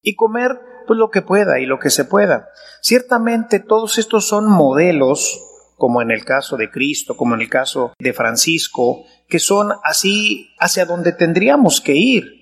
y 0.01 0.15
comer 0.15 0.59
pues 0.85 0.97
lo 0.97 1.09
que 1.09 1.21
pueda 1.21 1.59
y 1.59 1.65
lo 1.65 1.79
que 1.79 1.89
se 1.89 2.05
pueda. 2.05 2.47
Ciertamente 2.81 3.59
todos 3.59 3.97
estos 3.97 4.27
son 4.27 4.49
modelos 4.49 5.43
como 5.75 6.01
en 6.01 6.11
el 6.11 6.25
caso 6.25 6.57
de 6.57 6.71
Cristo, 6.71 7.15
como 7.15 7.35
en 7.35 7.41
el 7.41 7.49
caso 7.49 7.93
de 7.99 8.13
Francisco, 8.13 9.05
que 9.27 9.39
son 9.39 9.73
así 9.83 10.49
hacia 10.59 10.85
donde 10.85 11.11
tendríamos 11.11 11.81
que 11.81 11.93
ir. 11.93 12.36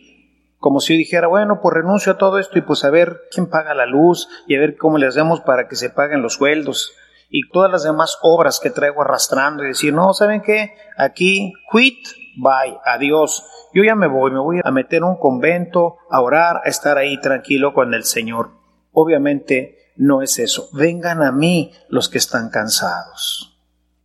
Como 0.66 0.80
si 0.80 0.94
yo 0.94 0.98
dijera, 0.98 1.28
bueno, 1.28 1.60
pues 1.62 1.76
renuncio 1.76 2.14
a 2.14 2.18
todo 2.18 2.40
esto 2.40 2.58
y 2.58 2.64
pues 2.64 2.84
a 2.84 2.90
ver 2.90 3.22
quién 3.30 3.46
paga 3.46 3.76
la 3.76 3.86
luz 3.86 4.28
y 4.48 4.56
a 4.56 4.60
ver 4.60 4.78
cómo 4.78 4.98
le 4.98 5.06
hacemos 5.06 5.42
para 5.42 5.68
que 5.68 5.76
se 5.76 5.92
paguen 5.92 6.24
los 6.24 6.34
sueldos 6.34 6.92
y 7.30 7.48
todas 7.52 7.72
las 7.72 7.84
demás 7.84 8.18
obras 8.24 8.60
que 8.60 8.72
traigo 8.72 9.04
arrastrando 9.04 9.64
y 9.64 9.68
decir, 9.68 9.94
no, 9.94 10.12
¿saben 10.16 10.42
qué? 10.42 10.74
Aquí, 10.98 11.54
quit, 11.72 12.08
bye, 12.38 12.80
adiós. 12.84 13.46
Yo 13.76 13.84
ya 13.84 13.94
me 13.94 14.08
voy, 14.08 14.32
me 14.32 14.40
voy 14.40 14.60
a 14.64 14.72
meter 14.72 14.98
en 14.98 15.04
un 15.04 15.20
convento, 15.20 15.98
a 16.10 16.20
orar, 16.20 16.62
a 16.66 16.68
estar 16.68 16.98
ahí 16.98 17.22
tranquilo 17.22 17.72
con 17.72 17.94
el 17.94 18.04
Señor. 18.04 18.50
Obviamente 18.92 19.94
no 19.98 20.24
es 20.24 20.40
eso. 20.40 20.70
Vengan 20.74 21.22
a 21.22 21.32
mí 21.32 21.74
los 21.90 22.10
que 22.10 22.18
están 22.18 22.50
cansados. 22.50 23.56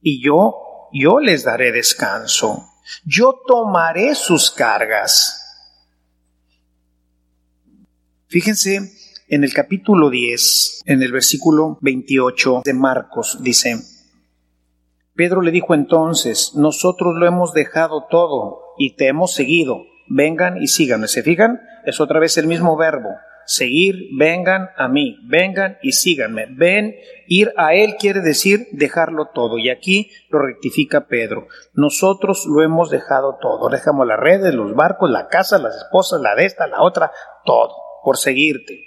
Y 0.03 0.23
yo, 0.23 0.91
yo 0.93 1.21
les 1.21 1.43
daré 1.43 1.73
descanso. 1.73 2.67
Yo 3.07 3.41
tomaré 3.47 4.15
sus 4.15 4.51
cargas. 4.51 5.40
Fíjense 8.31 8.93
en 9.27 9.43
el 9.43 9.53
capítulo 9.53 10.09
10, 10.09 10.83
en 10.87 11.03
el 11.03 11.11
versículo 11.11 11.79
28 11.81 12.63
de 12.65 12.75
Marcos, 12.75 13.39
dice, 13.43 13.75
Pedro 15.17 15.41
le 15.41 15.51
dijo 15.51 15.75
entonces, 15.75 16.53
nosotros 16.55 17.17
lo 17.17 17.27
hemos 17.27 17.53
dejado 17.55 18.07
todo 18.09 18.61
y 18.79 18.95
te 18.95 19.09
hemos 19.09 19.35
seguido, 19.35 19.83
vengan 20.09 20.63
y 20.63 20.69
síganme. 20.69 21.09
¿Se 21.09 21.25
fijan? 21.25 21.61
Es 21.85 22.01
otra 22.01 22.21
vez 22.21 22.39
el 22.39 22.47
mismo 22.47 22.77
verbo. 22.77 23.09
Seguir, 23.47 23.97
vengan 24.17 24.69
a 24.77 24.87
mí, 24.87 25.17
vengan 25.29 25.79
y 25.83 25.91
síganme. 25.91 26.47
Ven, 26.51 26.95
ir 27.27 27.53
a 27.57 27.75
Él 27.75 27.97
quiere 27.99 28.21
decir 28.21 28.69
dejarlo 28.71 29.31
todo. 29.35 29.59
Y 29.59 29.71
aquí 29.71 30.09
lo 30.29 30.39
rectifica 30.39 31.09
Pedro. 31.09 31.49
Nosotros 31.75 32.47
lo 32.47 32.63
hemos 32.63 32.91
dejado 32.91 33.39
todo. 33.41 33.69
Dejamos 33.71 34.07
las 34.07 34.21
redes, 34.21 34.55
los 34.55 34.77
barcos, 34.77 35.11
la 35.11 35.27
casa, 35.27 35.59
las 35.59 35.75
esposas, 35.75 36.21
la 36.21 36.37
de 36.37 36.45
esta, 36.45 36.69
la 36.69 36.81
otra, 36.83 37.11
todo, 37.45 37.90
por 38.05 38.17
seguirte. 38.17 38.85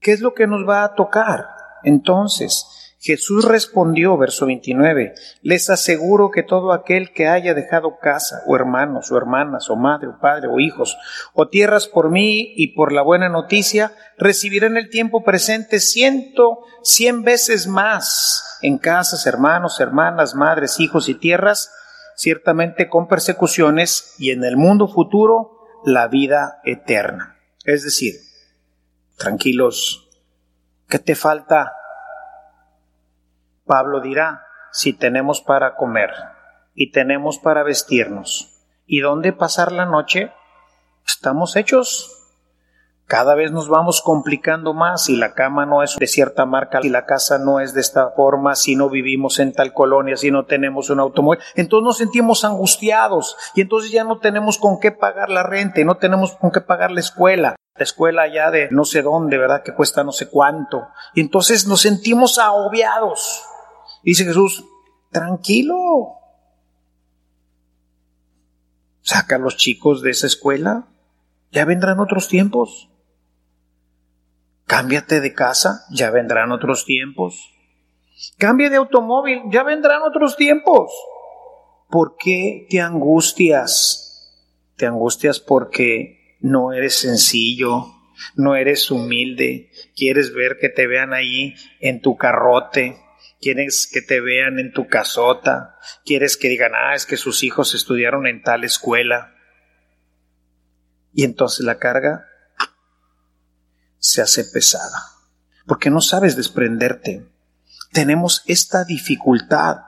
¿Qué 0.00 0.12
es 0.12 0.20
lo 0.20 0.34
que 0.34 0.46
nos 0.46 0.68
va 0.68 0.84
a 0.84 0.94
tocar? 0.94 1.46
Entonces, 1.82 2.76
Jesús 3.06 3.44
respondió, 3.44 4.16
verso 4.16 4.46
29, 4.46 5.14
les 5.42 5.70
aseguro 5.70 6.30
que 6.30 6.42
todo 6.42 6.72
aquel 6.72 7.12
que 7.12 7.28
haya 7.28 7.54
dejado 7.54 7.98
casa, 8.00 8.42
o 8.46 8.56
hermanos, 8.56 9.12
o 9.12 9.16
hermanas, 9.16 9.70
o 9.70 9.76
madre, 9.76 10.08
o 10.08 10.18
padre, 10.18 10.48
o 10.48 10.58
hijos, 10.58 10.96
o 11.32 11.46
tierras 11.46 11.86
por 11.86 12.10
mí 12.10 12.52
y 12.56 12.74
por 12.74 12.92
la 12.92 13.02
buena 13.02 13.28
noticia, 13.28 13.92
recibirá 14.18 14.66
en 14.66 14.76
el 14.76 14.90
tiempo 14.90 15.22
presente 15.22 15.78
ciento, 15.78 16.58
cien 16.82 17.22
veces 17.22 17.68
más 17.68 18.58
en 18.62 18.78
casas, 18.78 19.26
hermanos, 19.26 19.78
hermanas, 19.78 20.34
madres, 20.34 20.80
hijos 20.80 21.08
y 21.08 21.14
tierras, 21.14 21.72
ciertamente 22.16 22.88
con 22.88 23.06
persecuciones, 23.06 24.14
y 24.18 24.30
en 24.30 24.42
el 24.42 24.56
mundo 24.56 24.88
futuro 24.88 25.60
la 25.84 26.08
vida 26.08 26.60
eterna. 26.64 27.35
Es 27.66 27.82
decir, 27.82 28.14
tranquilos. 29.18 30.08
¿Qué 30.88 31.00
te 31.00 31.16
falta? 31.16 31.72
Pablo 33.64 34.00
dirá, 34.00 34.46
si 34.70 34.92
tenemos 34.92 35.40
para 35.40 35.74
comer 35.74 36.12
y 36.74 36.92
tenemos 36.92 37.38
para 37.40 37.64
vestirnos 37.64 38.62
y 38.86 39.00
dónde 39.00 39.32
pasar 39.32 39.72
la 39.72 39.84
noche, 39.84 40.32
estamos 41.04 41.56
hechos. 41.56 42.15
Cada 43.06 43.36
vez 43.36 43.52
nos 43.52 43.68
vamos 43.68 44.02
complicando 44.02 44.74
más 44.74 45.04
si 45.04 45.16
la 45.16 45.32
cama 45.34 45.64
no 45.64 45.84
es 45.84 45.96
de 45.96 46.08
cierta 46.08 46.44
marca, 46.44 46.82
si 46.82 46.88
la 46.88 47.06
casa 47.06 47.38
no 47.38 47.60
es 47.60 47.72
de 47.72 47.80
esta 47.80 48.10
forma, 48.10 48.56
si 48.56 48.74
no 48.74 48.90
vivimos 48.90 49.38
en 49.38 49.52
tal 49.52 49.72
colonia, 49.72 50.16
si 50.16 50.32
no 50.32 50.44
tenemos 50.44 50.90
un 50.90 50.98
automóvil. 50.98 51.40
Entonces 51.54 51.84
nos 51.84 51.98
sentimos 51.98 52.44
angustiados 52.44 53.36
y 53.54 53.60
entonces 53.60 53.92
ya 53.92 54.02
no 54.02 54.18
tenemos 54.18 54.58
con 54.58 54.80
qué 54.80 54.90
pagar 54.90 55.30
la 55.30 55.44
renta, 55.44 55.84
no 55.84 55.98
tenemos 55.98 56.32
con 56.36 56.50
qué 56.50 56.60
pagar 56.60 56.90
la 56.90 57.00
escuela 57.00 57.56
la 57.78 57.84
escuela 57.84 58.26
ya 58.26 58.50
de 58.50 58.68
no 58.70 58.84
sé 58.84 59.02
dónde, 59.02 59.36
¿verdad? 59.36 59.62
Que 59.62 59.74
cuesta 59.74 60.02
no 60.02 60.12
sé 60.12 60.28
cuánto. 60.28 60.88
Y 61.14 61.20
entonces 61.20 61.66
nos 61.66 61.82
sentimos 61.82 62.38
agobiados. 62.38 63.44
Dice 64.02 64.24
Jesús, 64.24 64.64
tranquilo. 65.10 66.14
Saca 69.02 69.36
a 69.36 69.38
los 69.38 69.56
chicos 69.56 70.00
de 70.02 70.10
esa 70.10 70.26
escuela. 70.26 70.88
Ya 71.52 71.64
vendrán 71.64 72.00
otros 72.00 72.28
tiempos. 72.28 72.88
Cámbiate 74.66 75.20
de 75.20 75.32
casa, 75.32 75.84
ya 75.90 76.10
vendrán 76.10 76.50
otros 76.50 76.84
tiempos. 76.84 77.52
Cambia 78.36 78.68
de 78.68 78.76
automóvil, 78.76 79.42
ya 79.50 79.62
vendrán 79.62 80.02
otros 80.02 80.36
tiempos. 80.36 80.90
¿Por 81.88 82.16
qué 82.18 82.66
te 82.68 82.80
angustias? 82.80 84.32
Te 84.76 84.86
angustias 84.86 85.38
porque 85.38 86.36
no 86.40 86.72
eres 86.72 86.96
sencillo, 86.96 87.86
no 88.34 88.56
eres 88.56 88.90
humilde, 88.90 89.70
quieres 89.94 90.34
ver 90.34 90.56
que 90.60 90.68
te 90.68 90.88
vean 90.88 91.14
ahí 91.14 91.54
en 91.80 92.00
tu 92.00 92.16
carrote, 92.16 92.96
quieres 93.40 93.88
que 93.90 94.02
te 94.02 94.20
vean 94.20 94.58
en 94.58 94.72
tu 94.72 94.88
casota, 94.88 95.76
quieres 96.04 96.36
que 96.36 96.48
digan, 96.48 96.72
ah, 96.74 96.94
es 96.94 97.06
que 97.06 97.16
sus 97.16 97.44
hijos 97.44 97.74
estudiaron 97.74 98.26
en 98.26 98.42
tal 98.42 98.64
escuela. 98.64 99.32
Y 101.12 101.24
entonces 101.24 101.64
la 101.64 101.78
carga 101.78 102.26
se 103.98 104.22
hace 104.22 104.44
pesada, 104.44 104.98
porque 105.66 105.90
no 105.90 106.00
sabes 106.00 106.36
desprenderte. 106.36 107.28
Tenemos 107.92 108.42
esta 108.46 108.84
dificultad 108.84 109.78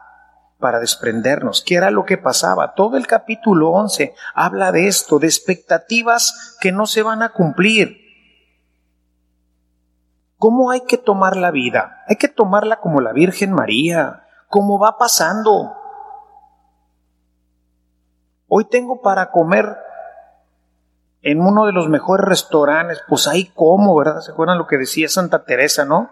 para 0.58 0.80
desprendernos. 0.80 1.62
¿Qué 1.62 1.76
era 1.76 1.90
lo 1.90 2.04
que 2.04 2.18
pasaba? 2.18 2.74
Todo 2.74 2.96
el 2.96 3.06
capítulo 3.06 3.70
11 3.70 4.14
habla 4.34 4.72
de 4.72 4.88
esto, 4.88 5.18
de 5.18 5.26
expectativas 5.26 6.56
que 6.60 6.72
no 6.72 6.86
se 6.86 7.02
van 7.02 7.22
a 7.22 7.30
cumplir. 7.30 8.08
¿Cómo 10.36 10.70
hay 10.70 10.82
que 10.82 10.98
tomar 10.98 11.36
la 11.36 11.50
vida? 11.50 12.04
Hay 12.08 12.16
que 12.16 12.28
tomarla 12.28 12.80
como 12.80 13.00
la 13.00 13.12
Virgen 13.12 13.52
María, 13.52 14.24
como 14.48 14.78
va 14.78 14.96
pasando. 14.96 15.74
Hoy 18.46 18.64
tengo 18.64 19.02
para 19.02 19.30
comer 19.30 19.76
en 21.30 21.42
uno 21.42 21.66
de 21.66 21.72
los 21.72 21.90
mejores 21.90 22.26
restaurantes, 22.26 23.02
pues 23.06 23.28
ahí 23.28 23.50
como, 23.54 23.94
¿verdad? 23.94 24.20
¿Se 24.20 24.32
acuerdan 24.32 24.56
lo 24.56 24.66
que 24.66 24.78
decía 24.78 25.10
Santa 25.10 25.44
Teresa, 25.44 25.84
no? 25.84 26.10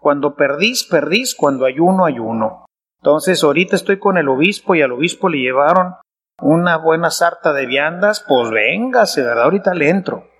Cuando 0.00 0.36
perdís, 0.36 0.84
perdís, 0.84 1.34
cuando 1.34 1.66
ayuno, 1.66 2.06
ayuno. 2.06 2.64
Entonces, 3.02 3.44
ahorita 3.44 3.76
estoy 3.76 3.98
con 3.98 4.16
el 4.16 4.26
obispo 4.26 4.74
y 4.74 4.80
al 4.80 4.92
obispo 4.92 5.28
le 5.28 5.38
llevaron 5.38 5.96
una 6.40 6.78
buena 6.78 7.10
sarta 7.10 7.52
de 7.52 7.66
viandas, 7.66 8.24
pues 8.26 8.50
véngase, 8.50 9.20
¿verdad? 9.20 9.44
Ahorita 9.44 9.74
le 9.74 9.90
entro. 9.90 10.30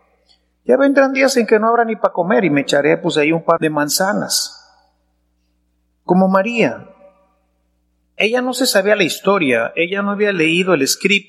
Ya 0.64 0.78
vendrán 0.78 1.12
días 1.12 1.36
en 1.36 1.46
que 1.46 1.58
no 1.58 1.68
habrá 1.68 1.84
ni 1.84 1.96
para 1.96 2.14
comer 2.14 2.46
y 2.46 2.50
me 2.50 2.62
echaré 2.62 2.96
pues 2.96 3.18
ahí 3.18 3.30
un 3.30 3.44
par 3.44 3.60
de 3.60 3.68
manzanas. 3.68 4.58
Como 6.04 6.28
María. 6.28 6.88
Ella 8.16 8.40
no 8.40 8.54
se 8.54 8.64
sabía 8.64 8.96
la 8.96 9.02
historia, 9.02 9.72
ella 9.76 10.00
no 10.00 10.12
había 10.12 10.32
leído 10.32 10.72
el 10.72 10.86
script 10.88 11.28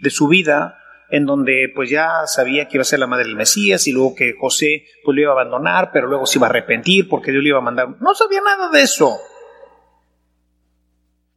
de 0.00 0.10
su 0.10 0.26
vida 0.26 0.81
en 1.12 1.26
donde 1.26 1.70
pues 1.72 1.90
ya 1.90 2.26
sabía 2.26 2.66
que 2.66 2.78
iba 2.78 2.82
a 2.82 2.86
ser 2.86 2.98
la 2.98 3.06
madre 3.06 3.26
del 3.26 3.36
Mesías 3.36 3.86
y 3.86 3.92
luego 3.92 4.16
que 4.16 4.34
José 4.36 4.86
pues 5.04 5.14
lo 5.14 5.22
iba 5.22 5.30
a 5.30 5.34
abandonar, 5.34 5.90
pero 5.92 6.08
luego 6.08 6.26
se 6.26 6.38
iba 6.38 6.48
a 6.48 6.50
arrepentir 6.50 7.08
porque 7.08 7.30
Dios 7.30 7.44
le 7.44 7.50
iba 7.50 7.58
a 7.58 7.62
mandar. 7.62 8.00
No 8.00 8.14
sabía 8.14 8.40
nada 8.40 8.68
de 8.68 8.82
eso 8.82 9.20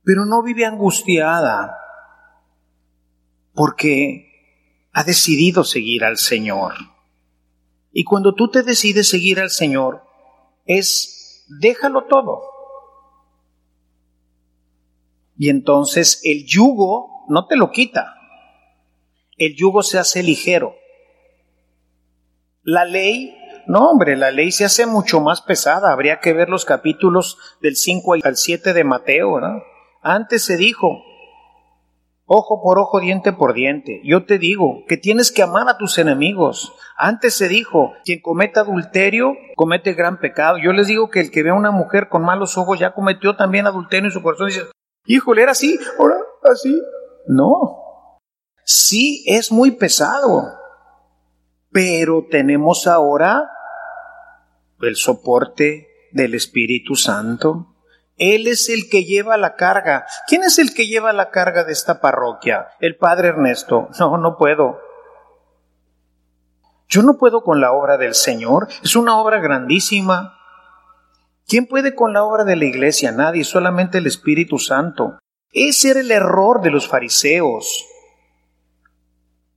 pero 0.06 0.26
no 0.26 0.44
vive 0.44 0.66
angustiada 0.66 1.78
porque 3.54 4.88
ha 4.94 5.04
decidido 5.04 5.64
seguir 5.64 6.06
al 6.06 6.18
Señor. 6.18 6.74
Y 7.92 8.04
cuando 8.04 8.36
tú 8.36 8.50
te 8.50 8.62
decides 8.62 9.10
seguir 9.10 9.40
al 9.40 9.50
Señor, 9.50 10.04
es 10.66 11.46
déjalo 11.60 12.06
todo. 12.06 12.44
Y 15.38 15.50
entonces 15.50 16.22
el 16.24 16.46
yugo 16.46 17.26
no 17.28 17.48
te 17.48 17.58
lo 17.58 17.72
quita. 17.72 18.14
El 19.38 19.56
yugo 19.56 19.84
se 19.84 19.98
hace 19.98 20.24
ligero. 20.24 20.76
La 22.63 22.86
ley, 22.86 23.38
no 23.67 23.89
hombre, 23.89 24.15
la 24.15 24.32
ley 24.32 24.52
se 24.52 24.65
hace 24.65 24.86
mucho 24.86 25.19
más 25.19 25.41
pesada. 25.41 25.91
Habría 25.91 26.19
que 26.19 26.34
ver 26.34 26.50
los 26.50 26.65
capítulos 26.65 27.38
del 27.62 27.76
5 27.76 28.15
al 28.24 28.38
7 28.38 28.74
de 28.74 28.84
Mateo, 28.84 29.39
¿no? 29.39 29.62
Antes 30.02 30.45
se 30.45 30.56
dijo, 30.56 31.04
ojo 32.26 32.62
por 32.63 32.80
ojo, 32.80 33.00
diente 33.00 33.34
por 33.34 33.54
diente. 33.54 34.02
Yo 34.06 34.26
te 34.26 34.38
digo 34.38 34.84
que 34.88 34.98
tienes 34.98 35.32
que 35.32 35.43
amar 35.43 35.67
a 35.67 35.78
tus 35.78 35.98
enemigos. 35.98 36.74
Antes 36.98 37.36
se 37.36 37.50
dijo, 37.50 37.93
quien 38.06 38.21
cometa 38.21 38.62
adulterio 38.62 39.34
comete 39.56 39.93
gran 39.93 40.19
pecado. 40.19 40.58
Yo 40.58 40.71
les 40.71 40.88
digo 40.88 41.10
que 41.10 41.19
el 41.19 41.30
que 41.30 41.43
ve 41.43 41.50
a 41.50 41.56
una 41.56 41.71
mujer 41.71 42.08
con 42.08 42.24
malos 42.24 42.58
ojos 42.58 42.80
ya 42.80 42.93
cometió 42.93 43.36
también 43.36 43.67
adulterio 43.67 44.08
en 44.08 44.13
su 44.13 44.24
corazón. 44.24 44.48
dice, 44.48 44.65
híjole, 45.06 45.43
era 45.43 45.52
así, 45.52 45.78
ahora 46.00 46.17
así. 46.43 46.82
No. 47.28 47.85
Sí 48.65 49.23
es 49.28 49.51
muy 49.51 49.71
pesado. 49.71 50.60
Pero 51.71 52.25
tenemos 52.30 52.88
ahora 52.88 53.49
el 54.82 54.95
soporte 54.95 55.88
del 56.12 56.34
Espíritu 56.34 56.95
Santo 56.95 57.75
Él 58.17 58.47
es 58.47 58.69
el 58.69 58.89
que 58.89 59.04
lleva 59.04 59.38
la 59.38 59.56
carga. 59.56 60.06
¿Quién 60.28 60.43
es 60.43 60.58
el 60.58 60.73
que 60.73 60.88
lleva 60.88 61.12
la 61.13 61.30
carga 61.30 61.63
de 61.63 61.73
esta 61.73 61.99
parroquia? 61.99 62.69
El 62.80 62.97
Padre 62.97 63.30
Ernesto. 63.30 63.89
No, 63.99 64.17
no 64.17 64.38
puedo. 64.38 64.80
Yo 66.88 67.01
no 67.01 67.17
puedo 67.17 67.43
con 67.43 67.60
la 67.60 67.73
obra 67.73 67.97
del 67.97 68.15
Señor. 68.15 68.69
Es 68.84 68.95
una 68.95 69.19
obra 69.19 69.41
grandísima. 69.41 70.39
¿Quién 71.45 71.67
puede 71.67 71.93
con 71.93 72.13
la 72.13 72.23
obra 72.23 72.45
de 72.45 72.56
la 72.56 72.65
iglesia? 72.65 73.12
Nadie, 73.12 73.43
solamente 73.43 73.97
el 73.97 74.08
Espíritu 74.08 74.58
Santo. 74.58 75.19
Ese 75.51 75.91
era 75.91 75.99
el 75.99 76.10
error 76.10 76.62
de 76.62 76.71
los 76.71 76.88
fariseos. 76.88 77.86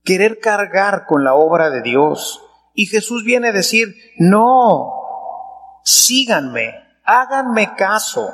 Querer 0.03 0.39
cargar 0.39 1.05
con 1.05 1.23
la 1.23 1.33
obra 1.33 1.69
de 1.69 1.81
Dios. 1.81 2.41
Y 2.73 2.85
Jesús 2.85 3.23
viene 3.23 3.49
a 3.49 3.53
decir, 3.53 3.95
no, 4.17 4.93
síganme, 5.83 6.75
háganme 7.03 7.75
caso, 7.75 8.31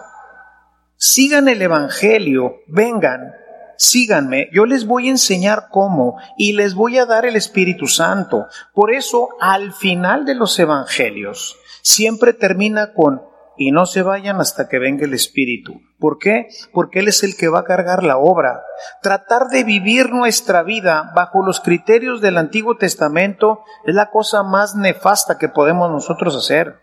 sigan 0.98 1.48
el 1.48 1.62
Evangelio, 1.62 2.58
vengan, 2.68 3.34
síganme, 3.78 4.50
yo 4.52 4.66
les 4.66 4.86
voy 4.86 5.08
a 5.08 5.12
enseñar 5.12 5.68
cómo 5.72 6.18
y 6.38 6.54
les 6.54 6.76
voy 6.76 6.98
a 6.98 7.06
dar 7.06 7.26
el 7.26 7.36
Espíritu 7.36 7.88
Santo. 7.88 8.48
Por 8.74 8.94
eso, 8.94 9.30
al 9.40 9.74
final 9.74 10.26
de 10.26 10.36
los 10.36 10.58
Evangelios, 10.60 11.58
siempre 11.82 12.34
termina 12.34 12.94
con 12.94 13.22
y 13.58 13.72
no 13.72 13.86
se 13.86 14.04
vayan 14.04 14.40
hasta 14.40 14.68
que 14.68 14.80
venga 14.80 15.06
el 15.06 15.14
Espíritu. 15.14 15.82
¿Por 16.00 16.18
qué? 16.18 16.48
Porque 16.74 17.00
Él 17.00 17.08
es 17.08 17.24
el 17.24 17.36
que 17.38 17.48
va 17.48 17.60
a 17.60 17.64
cargar 17.64 18.04
la 18.04 18.18
obra. 18.18 18.64
Tratar 19.02 19.48
de 19.48 19.64
vivir 19.64 20.12
nuestra 20.12 20.64
vida 20.64 21.12
bajo 21.16 21.46
los 21.46 21.60
criterios 21.60 22.22
del 22.22 22.38
Antiguo 22.38 22.78
Testamento 22.78 23.62
es 23.86 23.96
la 23.96 24.10
cosa 24.10 24.44
más 24.44 24.76
nefasta 24.76 25.38
que 25.38 25.50
podemos 25.50 25.90
nosotros 25.90 26.36
hacer, 26.36 26.80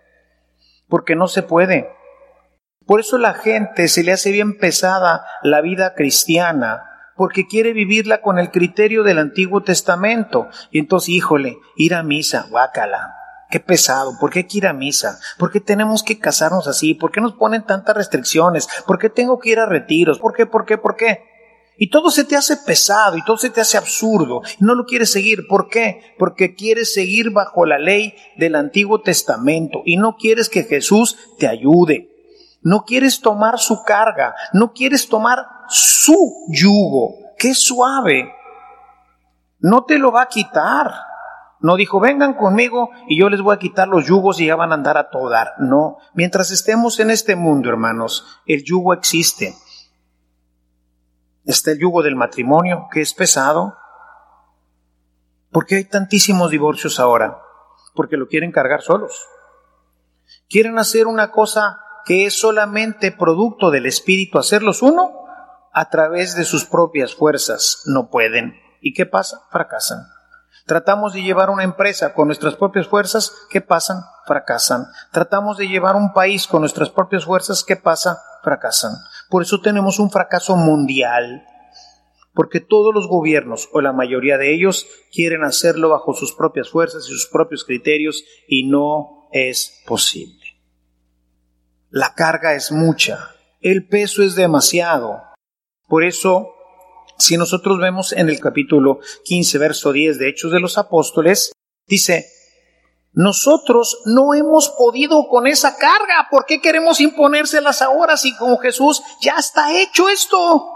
porque 0.88 1.16
no 1.16 1.28
se 1.28 1.42
puede. 1.42 1.90
Por 2.86 3.00
eso 3.00 3.18
la 3.18 3.34
gente 3.34 3.88
se 3.88 4.02
le 4.02 4.12
hace 4.12 4.32
bien 4.32 4.58
pesada 4.58 5.24
la 5.42 5.60
vida 5.60 5.94
cristiana, 5.94 6.84
porque 7.16 7.46
quiere 7.46 7.72
vivirla 7.72 8.22
con 8.22 8.38
el 8.38 8.50
criterio 8.50 9.02
del 9.02 9.18
Antiguo 9.18 9.62
Testamento. 9.62 10.48
Y 10.70 10.78
entonces, 10.78 11.10
híjole, 11.10 11.58
ir 11.76 11.94
a 11.94 12.02
misa, 12.02 12.46
guácala 12.50 13.21
Qué 13.52 13.60
pesado, 13.60 14.16
¿por 14.18 14.30
qué 14.30 14.40
hay 14.40 14.44
que 14.46 14.58
ir 14.58 14.66
a 14.66 14.72
misa? 14.72 15.20
¿Por 15.38 15.52
qué 15.52 15.60
tenemos 15.60 16.02
que 16.02 16.18
casarnos 16.18 16.66
así? 16.66 16.94
¿Por 16.94 17.12
qué 17.12 17.20
nos 17.20 17.34
ponen 17.34 17.66
tantas 17.66 17.94
restricciones? 17.94 18.66
¿Por 18.86 18.98
qué 18.98 19.10
tengo 19.10 19.38
que 19.38 19.50
ir 19.50 19.58
a 19.58 19.66
retiros? 19.66 20.18
¿Por 20.18 20.32
qué? 20.32 20.46
¿Por 20.46 20.64
qué? 20.64 20.78
¿Por 20.78 20.96
qué? 20.96 21.24
Y 21.76 21.90
todo 21.90 22.10
se 22.10 22.24
te 22.24 22.34
hace 22.34 22.56
pesado 22.56 23.16
y 23.16 23.24
todo 23.24 23.36
se 23.36 23.50
te 23.50 23.60
hace 23.60 23.76
absurdo 23.76 24.40
y 24.58 24.64
no 24.64 24.74
lo 24.74 24.86
quieres 24.86 25.12
seguir. 25.12 25.46
¿Por 25.48 25.68
qué? 25.68 26.14
Porque 26.18 26.54
quieres 26.54 26.94
seguir 26.94 27.30
bajo 27.30 27.66
la 27.66 27.78
ley 27.78 28.14
del 28.36 28.54
Antiguo 28.54 29.02
Testamento 29.02 29.82
y 29.84 29.98
no 29.98 30.16
quieres 30.16 30.48
que 30.48 30.64
Jesús 30.64 31.18
te 31.38 31.46
ayude. 31.46 32.08
No 32.62 32.84
quieres 32.86 33.20
tomar 33.20 33.58
su 33.58 33.82
carga, 33.84 34.34
no 34.54 34.72
quieres 34.72 35.08
tomar 35.08 35.44
su 35.68 36.46
yugo, 36.48 37.22
es 37.48 37.58
suave. 37.58 38.32
No 39.58 39.84
te 39.84 39.98
lo 39.98 40.12
va 40.12 40.22
a 40.22 40.28
quitar. 40.28 41.11
No 41.62 41.76
dijo, 41.76 42.00
vengan 42.00 42.34
conmigo 42.34 42.90
y 43.08 43.20
yo 43.20 43.28
les 43.28 43.40
voy 43.40 43.54
a 43.54 43.58
quitar 43.58 43.86
los 43.86 44.06
yugos 44.06 44.40
y 44.40 44.46
ya 44.46 44.56
van 44.56 44.72
a 44.72 44.74
andar 44.74 44.98
a 44.98 45.10
todo 45.10 45.30
dar. 45.30 45.52
No, 45.58 45.98
mientras 46.12 46.50
estemos 46.50 46.98
en 46.98 47.10
este 47.10 47.36
mundo, 47.36 47.68
hermanos, 47.68 48.26
el 48.46 48.64
yugo 48.64 48.92
existe. 48.92 49.54
Está 51.44 51.70
el 51.70 51.78
yugo 51.78 52.02
del 52.02 52.16
matrimonio, 52.16 52.88
que 52.92 53.00
es 53.00 53.14
pesado. 53.14 53.76
¿Por 55.52 55.66
qué 55.66 55.76
hay 55.76 55.84
tantísimos 55.84 56.50
divorcios 56.50 56.98
ahora? 56.98 57.38
Porque 57.94 58.16
lo 58.16 58.26
quieren 58.26 58.50
cargar 58.50 58.82
solos. 58.82 59.24
Quieren 60.48 60.78
hacer 60.78 61.06
una 61.06 61.30
cosa 61.30 61.80
que 62.04 62.26
es 62.26 62.38
solamente 62.38 63.12
producto 63.12 63.70
del 63.70 63.86
espíritu, 63.86 64.38
hacerlos 64.38 64.82
uno 64.82 65.12
a 65.72 65.90
través 65.90 66.34
de 66.34 66.44
sus 66.44 66.64
propias 66.64 67.14
fuerzas. 67.14 67.82
No 67.86 68.10
pueden. 68.10 68.54
¿Y 68.80 68.94
qué 68.94 69.06
pasa? 69.06 69.42
Fracasan. 69.50 70.00
Tratamos 70.66 71.12
de 71.12 71.22
llevar 71.22 71.50
una 71.50 71.64
empresa 71.64 72.14
con 72.14 72.28
nuestras 72.28 72.54
propias 72.54 72.86
fuerzas, 72.86 73.32
¿qué 73.50 73.60
pasan? 73.60 74.02
Fracasan. 74.26 74.86
Tratamos 75.10 75.58
de 75.58 75.68
llevar 75.68 75.96
un 75.96 76.12
país 76.12 76.46
con 76.46 76.60
nuestras 76.60 76.90
propias 76.90 77.24
fuerzas, 77.24 77.64
¿qué 77.64 77.76
pasa? 77.76 78.22
Fracasan. 78.42 78.92
Por 79.28 79.42
eso 79.42 79.60
tenemos 79.60 79.98
un 79.98 80.10
fracaso 80.10 80.56
mundial, 80.56 81.44
porque 82.32 82.60
todos 82.60 82.94
los 82.94 83.08
gobiernos, 83.08 83.68
o 83.72 83.80
la 83.80 83.92
mayoría 83.92 84.38
de 84.38 84.54
ellos, 84.54 84.86
quieren 85.12 85.42
hacerlo 85.42 85.88
bajo 85.88 86.14
sus 86.14 86.32
propias 86.32 86.70
fuerzas 86.70 87.04
y 87.06 87.12
sus 87.12 87.26
propios 87.26 87.64
criterios, 87.64 88.24
y 88.46 88.68
no 88.68 89.28
es 89.32 89.82
posible. 89.86 90.42
La 91.90 92.14
carga 92.14 92.54
es 92.54 92.70
mucha, 92.70 93.30
el 93.60 93.86
peso 93.86 94.22
es 94.22 94.34
demasiado. 94.34 95.22
Por 95.88 96.04
eso 96.04 96.54
si 97.22 97.36
nosotros 97.36 97.78
vemos 97.78 98.12
en 98.12 98.28
el 98.28 98.40
capítulo 98.40 98.98
15, 99.24 99.58
verso 99.58 99.92
10 99.92 100.18
de 100.18 100.28
Hechos 100.28 100.50
de 100.50 100.58
los 100.58 100.76
Apóstoles, 100.76 101.52
dice, 101.86 102.26
nosotros 103.12 104.02
no 104.06 104.34
hemos 104.34 104.70
podido 104.70 105.28
con 105.28 105.46
esa 105.46 105.76
carga. 105.76 106.26
¿Por 106.32 106.46
qué 106.46 106.60
queremos 106.60 107.00
imponérselas 107.00 107.80
ahora 107.80 108.16
si 108.16 108.36
con 108.36 108.58
Jesús 108.58 109.04
ya 109.20 109.36
está 109.36 109.72
hecho 109.78 110.08
esto? 110.08 110.68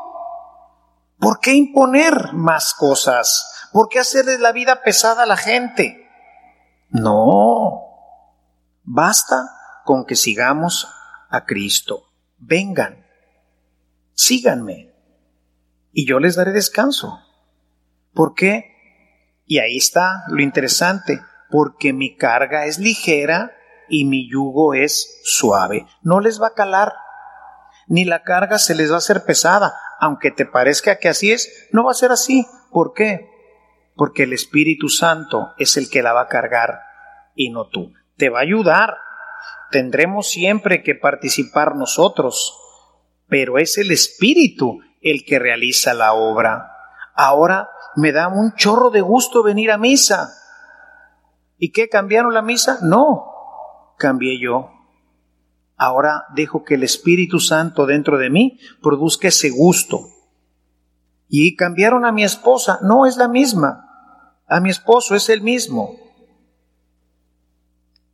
¿Por 1.18 1.40
qué 1.40 1.52
imponer 1.52 2.32
más 2.32 2.74
cosas? 2.74 3.68
¿Por 3.72 3.88
qué 3.88 3.98
hacerles 3.98 4.38
la 4.38 4.52
vida 4.52 4.82
pesada 4.84 5.24
a 5.24 5.26
la 5.26 5.36
gente? 5.36 6.08
No. 6.90 7.82
Basta 8.84 9.50
con 9.84 10.04
que 10.04 10.14
sigamos 10.14 10.86
a 11.28 11.44
Cristo. 11.44 12.12
Vengan. 12.38 13.04
Síganme 14.14 14.95
y 15.96 16.06
yo 16.06 16.20
les 16.20 16.36
daré 16.36 16.52
descanso. 16.52 17.20
¿Por 18.12 18.34
qué? 18.34 18.66
Y 19.46 19.60
ahí 19.60 19.78
está 19.78 20.24
lo 20.28 20.42
interesante, 20.42 21.22
porque 21.50 21.94
mi 21.94 22.18
carga 22.18 22.66
es 22.66 22.78
ligera 22.78 23.52
y 23.88 24.04
mi 24.04 24.30
yugo 24.30 24.74
es 24.74 25.22
suave. 25.24 25.86
No 26.02 26.20
les 26.20 26.38
va 26.38 26.48
a 26.48 26.54
calar, 26.54 26.92
ni 27.88 28.04
la 28.04 28.24
carga 28.24 28.58
se 28.58 28.74
les 28.74 28.90
va 28.90 28.96
a 28.96 28.98
hacer 28.98 29.24
pesada, 29.24 29.72
aunque 29.98 30.30
te 30.30 30.44
parezca 30.44 30.98
que 30.98 31.08
así 31.08 31.32
es, 31.32 31.66
no 31.72 31.84
va 31.84 31.92
a 31.92 31.94
ser 31.94 32.12
así. 32.12 32.46
¿Por 32.70 32.92
qué? 32.92 33.30
Porque 33.94 34.24
el 34.24 34.34
Espíritu 34.34 34.90
Santo 34.90 35.54
es 35.56 35.78
el 35.78 35.88
que 35.88 36.02
la 36.02 36.12
va 36.12 36.22
a 36.22 36.28
cargar 36.28 36.80
y 37.34 37.48
no 37.48 37.68
tú. 37.68 37.94
Te 38.18 38.28
va 38.28 38.40
a 38.40 38.42
ayudar. 38.42 38.98
Tendremos 39.70 40.28
siempre 40.28 40.82
que 40.82 40.94
participar 40.94 41.74
nosotros, 41.74 42.54
pero 43.28 43.56
es 43.56 43.78
el 43.78 43.90
Espíritu 43.90 44.80
el 45.06 45.24
que 45.24 45.38
realiza 45.38 45.94
la 45.94 46.14
obra. 46.14 46.72
Ahora 47.14 47.70
me 47.94 48.10
da 48.10 48.26
un 48.26 48.54
chorro 48.54 48.90
de 48.90 49.00
gusto 49.00 49.44
venir 49.44 49.70
a 49.70 49.78
misa. 49.78 50.32
¿Y 51.58 51.70
qué? 51.70 51.88
¿Cambiaron 51.88 52.34
la 52.34 52.42
misa? 52.42 52.78
No, 52.82 53.94
cambié 53.98 54.40
yo. 54.40 54.72
Ahora 55.76 56.24
dejo 56.34 56.64
que 56.64 56.74
el 56.74 56.82
Espíritu 56.82 57.38
Santo 57.38 57.86
dentro 57.86 58.18
de 58.18 58.30
mí 58.30 58.58
produzca 58.82 59.28
ese 59.28 59.50
gusto. 59.50 60.00
¿Y 61.28 61.54
cambiaron 61.54 62.04
a 62.04 62.12
mi 62.12 62.24
esposa? 62.24 62.80
No, 62.82 63.06
es 63.06 63.16
la 63.16 63.28
misma. 63.28 63.84
A 64.48 64.60
mi 64.60 64.70
esposo 64.70 65.14
es 65.14 65.28
el 65.28 65.40
mismo. 65.40 65.94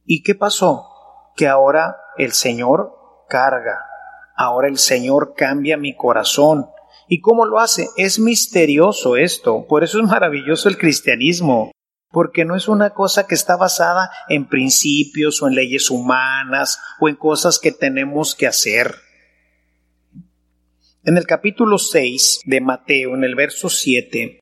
¿Y 0.05 0.23
qué 0.23 0.35
pasó? 0.35 0.89
Que 1.37 1.49
ahora 1.49 1.97
el 2.19 2.33
Señor 2.33 3.25
carga. 3.29 3.87
Ahora 4.37 4.69
el 4.69 4.77
Señor 4.77 5.35
cambia 5.35 5.79
mi 5.79 5.97
corazón. 5.97 6.69
¿Y 7.13 7.21
cómo 7.21 7.45
lo 7.45 7.59
hace? 7.59 7.91
Es 7.99 8.19
misterioso 8.19 9.17
esto, 9.19 9.67
por 9.69 9.85
eso 9.85 10.01
es 10.01 10.09
maravilloso 10.09 10.71
el 10.71 10.79
cristianismo, 10.79 11.71
porque 12.11 12.47
no 12.47 12.57
es 12.57 12.69
una 12.69 12.95
cosa 12.95 13.27
que 13.27 13.35
está 13.35 13.59
basada 13.59 14.11
en 14.31 14.49
principios 14.49 15.43
o 15.43 15.47
en 15.47 15.55
leyes 15.55 15.91
humanas 15.91 16.79
o 17.01 17.11
en 17.11 17.17
cosas 17.17 17.59
que 17.59 17.71
tenemos 17.71 18.35
que 18.35 18.47
hacer. 18.47 18.95
En 21.05 21.19
el 21.19 21.27
capítulo 21.27 21.77
6 21.77 22.41
de 22.47 22.63
Mateo, 22.63 23.15
en 23.15 23.25
el 23.25 23.35
verso 23.35 23.69
7, 23.69 24.41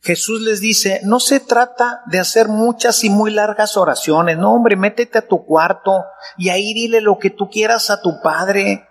Jesús 0.00 0.42
les 0.42 0.60
dice, 0.60 1.00
no 1.02 1.18
se 1.18 1.40
trata 1.40 2.02
de 2.06 2.20
hacer 2.20 2.46
muchas 2.46 3.02
y 3.02 3.10
muy 3.10 3.32
largas 3.32 3.76
oraciones, 3.76 4.38
no 4.38 4.54
hombre, 4.54 4.76
métete 4.76 5.18
a 5.18 5.26
tu 5.26 5.44
cuarto 5.44 6.04
y 6.38 6.50
ahí 6.50 6.72
dile 6.72 7.00
lo 7.00 7.18
que 7.18 7.30
tú 7.30 7.50
quieras 7.50 7.90
a 7.90 8.00
tu 8.00 8.20
Padre 8.22 8.86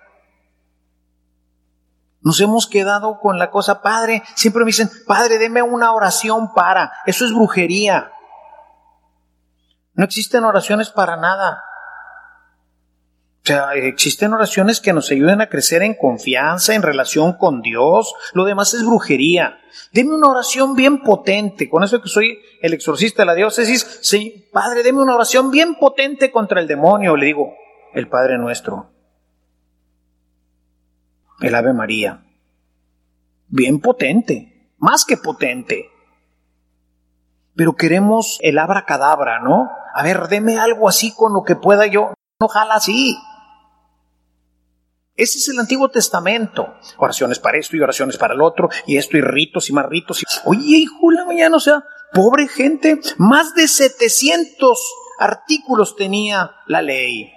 nos 2.21 2.39
hemos 2.39 2.67
quedado 2.67 3.19
con 3.19 3.39
la 3.39 3.49
cosa, 3.49 3.81
Padre, 3.81 4.23
siempre 4.35 4.61
me 4.61 4.67
dicen, 4.67 4.89
Padre, 5.07 5.39
deme 5.39 5.61
una 5.61 5.91
oración 5.91 6.53
para. 6.53 6.91
Eso 7.05 7.25
es 7.25 7.33
brujería. 7.33 8.11
No 9.93 10.05
existen 10.05 10.43
oraciones 10.43 10.89
para 10.89 11.17
nada. 11.17 11.63
O 13.43 13.47
sea, 13.47 13.73
existen 13.73 14.33
oraciones 14.33 14.79
que 14.79 14.93
nos 14.93 15.09
ayuden 15.09 15.41
a 15.41 15.49
crecer 15.49 15.81
en 15.81 15.95
confianza, 15.95 16.75
en 16.75 16.83
relación 16.83 17.33
con 17.33 17.61
Dios. 17.61 18.13
Lo 18.33 18.45
demás 18.45 18.75
es 18.75 18.85
brujería. 18.85 19.57
Deme 19.91 20.13
una 20.13 20.29
oración 20.29 20.75
bien 20.75 21.01
potente. 21.01 21.67
Con 21.67 21.83
eso 21.83 22.03
que 22.03 22.07
soy 22.07 22.39
el 22.61 22.73
exorcista 22.73 23.23
de 23.23 23.25
la 23.25 23.33
diócesis, 23.33 23.99
sí, 24.03 24.47
Padre, 24.53 24.83
deme 24.83 25.01
una 25.01 25.15
oración 25.15 25.49
bien 25.49 25.73
potente 25.75 26.31
contra 26.31 26.61
el 26.61 26.67
demonio. 26.67 27.15
Le 27.15 27.25
digo, 27.25 27.55
el 27.95 28.07
Padre 28.07 28.37
nuestro. 28.37 28.91
El 31.41 31.55
Ave 31.55 31.73
María. 31.73 32.23
Bien 33.47 33.79
potente, 33.79 34.71
más 34.77 35.05
que 35.05 35.17
potente. 35.17 35.89
Pero 37.55 37.75
queremos 37.75 38.37
el 38.41 38.57
abracadabra, 38.57 39.39
¿no? 39.39 39.69
A 39.93 40.03
ver, 40.03 40.27
deme 40.27 40.57
algo 40.57 40.87
así 40.87 41.13
con 41.13 41.33
lo 41.33 41.43
que 41.43 41.55
pueda 41.55 41.85
yo. 41.87 42.13
No 42.39 42.47
jala 42.47 42.75
así. 42.75 43.17
Ese 45.15 45.39
es 45.39 45.49
el 45.49 45.59
Antiguo 45.59 45.89
Testamento. 45.89 46.75
Oraciones 46.97 47.39
para 47.39 47.57
esto 47.57 47.75
y 47.75 47.81
oraciones 47.81 48.17
para 48.17 48.33
el 48.33 48.41
otro, 48.41 48.69
y 48.87 48.97
esto 48.97 49.17
y 49.17 49.21
ritos 49.21 49.69
y 49.69 49.73
más 49.73 49.85
ritos. 49.85 50.23
Oye, 50.45 50.77
hijo 50.77 51.11
la 51.11 51.25
mañana, 51.25 51.57
o 51.57 51.59
sea, 51.59 51.83
pobre 52.13 52.47
gente, 52.47 52.99
más 53.17 53.53
de 53.53 53.67
700 53.67 54.79
artículos 55.19 55.95
tenía 55.95 56.51
la 56.65 56.81
ley. 56.81 57.31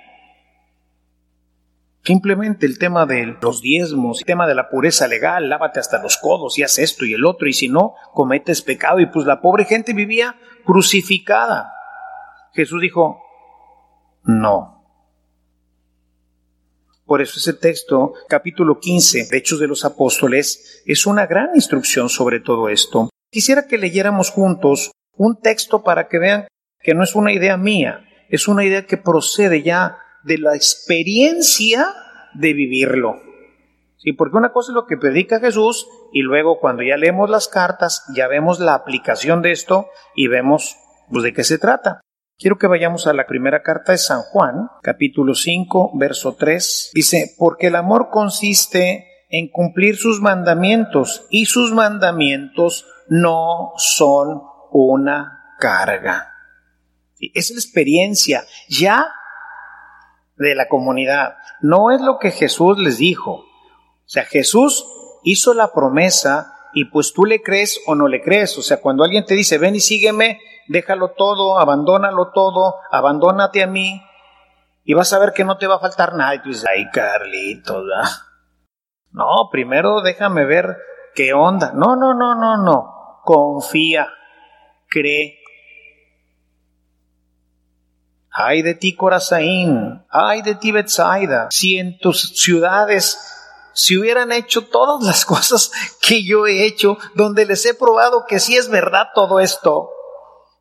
Simplemente 2.05 2.67
el 2.67 2.79
tema 2.79 3.07
de 3.07 3.35
los 3.40 3.62
diezmos, 3.62 4.19
el 4.21 4.27
tema 4.27 4.47
de 4.47 4.55
la 4.55 4.69
pureza 4.69 5.09
legal, 5.09 5.49
lávate 5.49 5.81
hasta 5.81 6.03
los 6.03 6.19
codos 6.19 6.59
y 6.59 6.62
haz 6.62 6.79
esto 6.79 7.07
y 7.07 7.14
el 7.14 7.25
otro, 7.25 7.49
y 7.49 7.55
si 7.55 7.69
no, 7.69 7.95
cometes 8.12 8.61
pecado. 8.61 9.01
Y 9.01 9.07
pues 9.07 9.25
la 9.25 9.40
pobre 9.40 9.64
gente 9.64 9.95
vivía 9.95 10.37
crucificada. 10.67 11.73
Jesús 12.53 12.83
dijo, 12.83 13.23
no. 14.23 14.85
Por 17.07 17.23
eso 17.23 17.38
ese 17.38 17.55
texto, 17.55 18.12
capítulo 18.29 18.81
15 18.81 19.29
de 19.31 19.38
Hechos 19.38 19.59
de 19.59 19.69
los 19.69 19.87
Apóstoles, 19.87 20.83
es 20.85 21.07
una 21.07 21.27
gran 21.27 21.51
instrucción 21.55 22.11
sobre 22.11 22.40
todo 22.40 22.69
esto. 22.69 23.09
Quisiera 23.31 23.67
que 23.67 23.79
leyéramos 23.79 24.31
juntos 24.31 24.90
un 25.17 25.40
texto 25.40 25.83
para 25.83 26.09
que 26.09 26.19
vean 26.19 26.49
que 26.81 26.95
no 26.95 27.03
es 27.03 27.14
una 27.14 27.33
idea 27.33 27.57
mía, 27.57 28.07
es 28.29 28.47
una 28.47 28.64
idea 28.64 28.85
que 28.85 28.99
procede 28.99 29.62
ya 29.62 29.99
de 30.25 30.39
la 30.39 30.55
experiencia 30.55 31.95
de 32.35 32.53
vivirlo. 32.53 33.21
Sí, 33.97 34.13
porque 34.13 34.37
una 34.37 34.53
cosa 34.53 34.73
es 34.73 34.75
lo 34.75 34.87
que 34.87 34.97
predica 34.97 35.41
Jesús 35.41 35.87
y 36.13 36.21
luego 36.21 36.59
cuando 36.61 36.83
ya 36.83 36.97
leemos 36.97 37.31
las 37.31 37.49
cartas 37.49 38.05
ya 38.15 38.29
vemos 38.29 38.61
la 38.61 38.75
aplicación 38.75 39.41
de 39.41 39.53
esto 39.53 39.89
y 40.15 40.29
vemos 40.29 40.77
pues, 41.11 41.25
de 41.25 41.33
qué 41.33 41.45
se 41.45 41.59
trata. 41.59 42.01
Quiero 42.37 42.59
que 42.59 42.67
vayamos 42.67 43.07
a 43.07 43.13
la 43.13 43.27
primera 43.27 43.63
carta 43.63 43.93
de 43.93 43.99
San 43.99 44.23
Juan, 44.23 44.69
capítulo 44.83 45.35
5, 45.35 45.93
verso 45.95 46.35
3. 46.35 46.91
Dice, 46.93 47.35
porque 47.39 47.69
el 47.69 47.77
amor 47.77 48.09
consiste 48.11 49.07
en 49.31 49.49
cumplir 49.49 49.97
sus 49.97 50.21
mandamientos 50.21 51.27
y 51.31 51.47
sus 51.47 51.73
mandamientos 51.73 52.87
no 53.09 53.73
son 53.77 54.43
una 54.73 55.55
carga. 55.59 56.33
Es 57.33 57.51
la 57.51 57.57
experiencia. 57.57 58.45
Ya 58.69 59.07
de 60.37 60.55
la 60.55 60.68
comunidad. 60.68 61.37
No 61.61 61.90
es 61.90 62.01
lo 62.01 62.18
que 62.18 62.31
Jesús 62.31 62.79
les 62.79 62.99
dijo. 62.99 63.33
O 63.33 64.09
sea, 64.09 64.25
Jesús 64.25 64.87
hizo 65.23 65.55
la 65.55 65.73
promesa 65.73 66.55
y 66.75 66.87
pues 66.87 67.12
tú 67.12 67.25
le 67.25 67.42
crees 67.42 67.81
o 67.87 67.94
no 67.94 68.09
le 68.09 68.23
crees. 68.23 68.59
O 68.59 68.62
sea, 68.62 68.81
cuando 68.81 69.05
alguien 69.05 69.25
te 69.25 69.35
dice, 69.35 69.59
ven 69.59 69.77
y 69.77 69.81
sígueme, 69.81 70.40
déjalo 70.68 71.12
todo, 71.12 71.59
abandónalo 71.59 72.33
todo, 72.33 72.77
abandónate 72.90 73.62
a 73.62 73.66
mí 73.66 74.03
y 74.85 74.94
vas 74.94 75.12
a 75.12 75.18
ver 75.18 75.33
que 75.33 75.44
no 75.44 75.57
te 75.57 75.66
va 75.66 75.77
a 75.77 75.81
faltar 75.81 76.14
nada. 76.14 76.35
Y 76.35 76.42
tú 76.42 76.51
dices, 76.51 76.66
ay, 76.68 76.88
Carlitos, 76.90 77.85
no, 79.12 79.49
primero 79.51 80.03
déjame 80.03 80.44
ver 80.44 80.77
qué 81.14 81.33
onda. 81.33 81.73
No, 81.73 81.97
no, 81.97 82.14
no, 82.14 82.35
no, 82.35 82.57
no. 82.57 83.20
Confía, 83.25 84.09
cree, 84.88 85.38
Ay 88.37 88.62
de 88.62 88.75
ti, 88.75 88.97
Corazaín. 88.97 90.05
Ay 90.11 90.42
de 90.42 90.57
ti, 90.57 90.73
Betsaida. 90.73 91.47
Si 91.51 91.79
en 91.79 91.99
tus 91.99 92.33
ciudades 92.35 93.18
si 93.75 93.99
hubieran 93.99 94.33
hecho 94.33 94.68
todas 94.68 95.05
las 95.05 95.25
cosas 95.27 95.70
que 96.01 96.25
yo 96.25 96.47
he 96.47 96.64
hecho, 96.64 96.97
donde 97.14 97.44
les 97.44 97.66
he 97.66 97.75
probado 97.75 98.25
que 98.27 98.40
sí 98.40 98.57
es 98.57 98.68
verdad 98.68 99.09
todo 99.14 99.40
esto, 99.40 99.90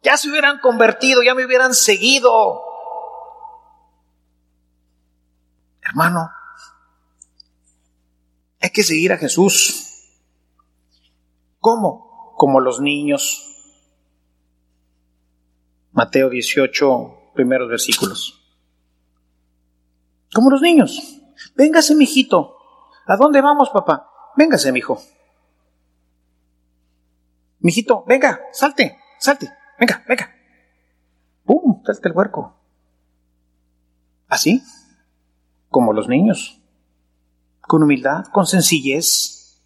ya 0.02 0.18
se 0.18 0.30
hubieran 0.30 0.60
convertido, 0.60 1.24
ya 1.24 1.34
me 1.34 1.46
hubieran 1.46 1.74
seguido. 1.74 2.62
Hermano, 5.82 6.30
hay 8.60 8.70
que 8.72 8.84
seguir 8.84 9.14
a 9.14 9.18
Jesús. 9.18 9.90
¿Cómo? 11.60 12.34
Como 12.36 12.60
los 12.60 12.82
niños. 12.82 13.50
Mateo 15.92 16.30
18, 16.30 17.23
primeros 17.34 17.70
versículos. 17.70 18.40
Como 20.34 20.50
los 20.50 20.62
niños. 20.62 21.22
Véngase, 21.56 21.96
mijito. 21.96 22.58
¿A 23.06 23.18
dónde 23.18 23.42
vamos, 23.42 23.70
papá? 23.70 24.10
Véngase, 24.36 24.72
mijo. 24.72 25.02
Mijito, 27.60 28.04
venga, 28.06 28.42
salte, 28.52 28.98
salte, 29.20 29.50
venga, 29.80 30.04
venga. 30.08 30.36
¡Pum! 31.46 31.82
Salte 31.86 32.10
el 32.10 32.16
huerco. 32.16 32.58
Así, 34.28 34.62
como 35.70 35.94
los 35.94 36.10
niños. 36.10 36.60
Con 37.62 37.84
humildad, 37.84 38.26
con 38.34 38.46
sencillez. 38.46 39.62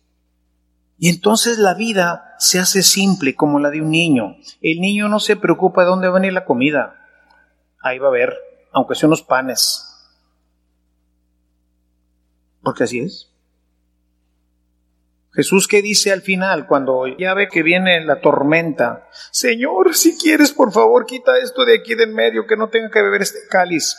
Y 0.99 1.09
entonces 1.09 1.57
la 1.57 1.73
vida 1.73 2.35
se 2.37 2.59
hace 2.59 2.83
simple 2.83 3.35
como 3.35 3.59
la 3.59 3.71
de 3.71 3.81
un 3.81 3.89
niño. 3.89 4.35
El 4.61 4.79
niño 4.79 5.07
no 5.09 5.19
se 5.19 5.35
preocupa 5.35 5.81
de 5.81 5.89
dónde 5.89 6.07
va 6.07 6.17
a 6.17 6.19
venir 6.19 6.33
la 6.33 6.45
comida 6.45 7.06
ahí 7.89 7.99
va 7.99 8.07
a 8.07 8.09
haber, 8.09 8.35
aunque 8.71 8.95
sea 8.95 9.07
unos 9.07 9.23
panes. 9.23 9.83
Porque 12.61 12.83
así 12.83 12.99
es. 12.99 13.31
Jesús 15.37 15.67
¿qué 15.67 15.83
dice 15.83 16.11
al 16.11 16.21
final 16.21 16.65
cuando 16.65 17.05
ya 17.05 17.35
ve 17.35 17.47
que 17.47 17.61
viene 17.61 18.03
la 18.03 18.21
tormenta, 18.21 19.07
Señor, 19.31 19.95
si 19.95 20.17
quieres, 20.17 20.51
por 20.51 20.71
favor, 20.71 21.05
quita 21.05 21.37
esto 21.37 21.63
de 21.63 21.75
aquí 21.75 21.93
de 21.93 22.05
en 22.05 22.15
medio, 22.15 22.47
que 22.47 22.57
no 22.57 22.69
tenga 22.69 22.89
que 22.89 23.03
beber 23.03 23.21
este 23.21 23.41
cáliz. 23.47 23.95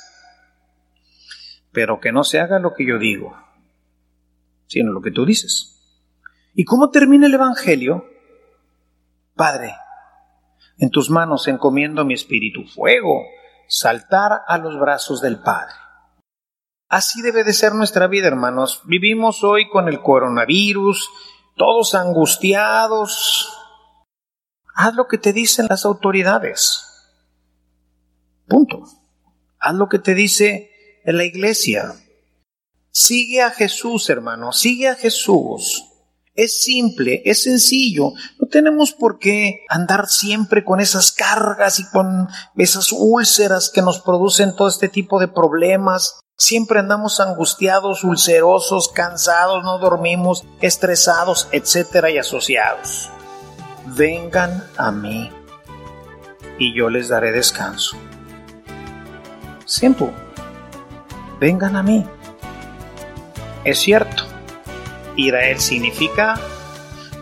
Pero 1.70 2.00
que 2.00 2.10
no 2.10 2.24
se 2.24 2.40
haga 2.40 2.58
lo 2.58 2.74
que 2.74 2.84
yo 2.84 2.98
digo, 2.98 3.36
sino 4.66 4.90
lo 4.90 5.00
que 5.00 5.12
tú 5.12 5.24
dices. 5.24 5.76
¿Y 6.54 6.64
cómo 6.64 6.90
termina 6.90 7.26
el 7.26 7.34
Evangelio? 7.34 8.04
Padre, 9.36 9.76
en 10.78 10.90
tus 10.90 11.08
manos 11.08 11.46
encomiendo 11.46 12.04
mi 12.04 12.14
espíritu, 12.14 12.64
fuego, 12.66 13.22
saltar 13.68 14.42
a 14.46 14.58
los 14.58 14.78
brazos 14.80 15.20
del 15.20 15.38
Padre. 15.38 15.74
Así 16.88 17.20
debe 17.20 17.44
de 17.44 17.52
ser 17.52 17.74
nuestra 17.74 18.06
vida, 18.06 18.26
hermanos. 18.26 18.80
Vivimos 18.86 19.44
hoy 19.44 19.68
con 19.68 19.88
el 19.88 20.00
coronavirus, 20.00 21.10
todos 21.56 21.94
angustiados. 21.94 23.52
Haz 24.74 24.94
lo 24.94 25.06
que 25.06 25.18
te 25.18 25.34
dicen 25.34 25.66
las 25.68 25.84
autoridades. 25.84 26.84
Punto. 28.46 28.84
Haz 29.60 29.74
lo 29.74 29.88
que 29.88 29.98
te 29.98 30.14
dice 30.14 30.70
la 31.04 31.24
iglesia. 31.24 31.94
Sigue 32.90 33.42
a 33.42 33.50
Jesús, 33.50 34.08
hermano. 34.08 34.52
Sigue 34.52 34.88
a 34.88 34.94
Jesús. 34.94 35.87
Es 36.38 36.62
simple, 36.62 37.20
es 37.24 37.42
sencillo. 37.42 38.12
No 38.38 38.46
tenemos 38.46 38.92
por 38.92 39.18
qué 39.18 39.64
andar 39.68 40.06
siempre 40.06 40.64
con 40.64 40.78
esas 40.78 41.10
cargas 41.10 41.80
y 41.80 41.88
con 41.88 42.28
esas 42.56 42.92
úlceras 42.92 43.72
que 43.74 43.82
nos 43.82 43.98
producen 43.98 44.54
todo 44.54 44.68
este 44.68 44.88
tipo 44.88 45.18
de 45.18 45.26
problemas. 45.26 46.20
Siempre 46.36 46.78
andamos 46.78 47.18
angustiados, 47.18 48.04
ulcerosos, 48.04 48.88
cansados, 48.88 49.64
no 49.64 49.80
dormimos, 49.80 50.44
estresados, 50.60 51.48
etcétera 51.50 52.08
y 52.12 52.18
asociados. 52.18 53.10
Vengan 53.86 54.64
a 54.76 54.92
mí 54.92 55.32
y 56.56 56.72
yo 56.72 56.88
les 56.88 57.08
daré 57.08 57.32
descanso. 57.32 57.96
Simple. 59.64 60.12
Vengan 61.40 61.74
a 61.74 61.82
mí. 61.82 62.06
Es 63.64 63.80
cierto 63.80 64.37
Él 65.26 65.58
significa 65.58 66.40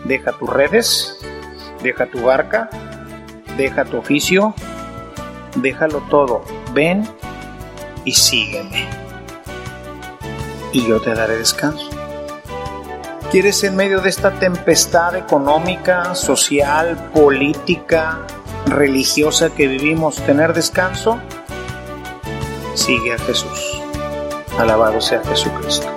deja 0.05 0.31
tus 0.33 0.49
redes, 0.49 1.17
deja 1.81 2.05
tu 2.05 2.21
barca, 2.21 2.69
deja 3.57 3.85
tu 3.85 3.97
oficio, 3.97 4.53
déjalo 5.55 5.99
todo, 6.09 6.43
ven 6.73 7.07
y 8.05 8.13
sígueme. 8.13 8.87
Y 10.71 10.87
yo 10.87 11.01
te 11.01 11.13
daré 11.13 11.37
descanso. 11.37 11.89
¿Quieres 13.31 13.63
en 13.63 13.75
medio 13.75 13.99
de 13.99 14.09
esta 14.09 14.31
tempestad 14.31 15.15
económica, 15.15 16.15
social, 16.15 17.09
política, 17.13 18.19
religiosa 18.67 19.49
que 19.49 19.67
vivimos 19.67 20.15
tener 20.25 20.53
descanso? 20.53 21.19
Sigue 22.73 23.13
a 23.13 23.17
Jesús. 23.17 23.81
Alabado 24.57 25.01
sea 25.01 25.21
Jesucristo. 25.23 25.96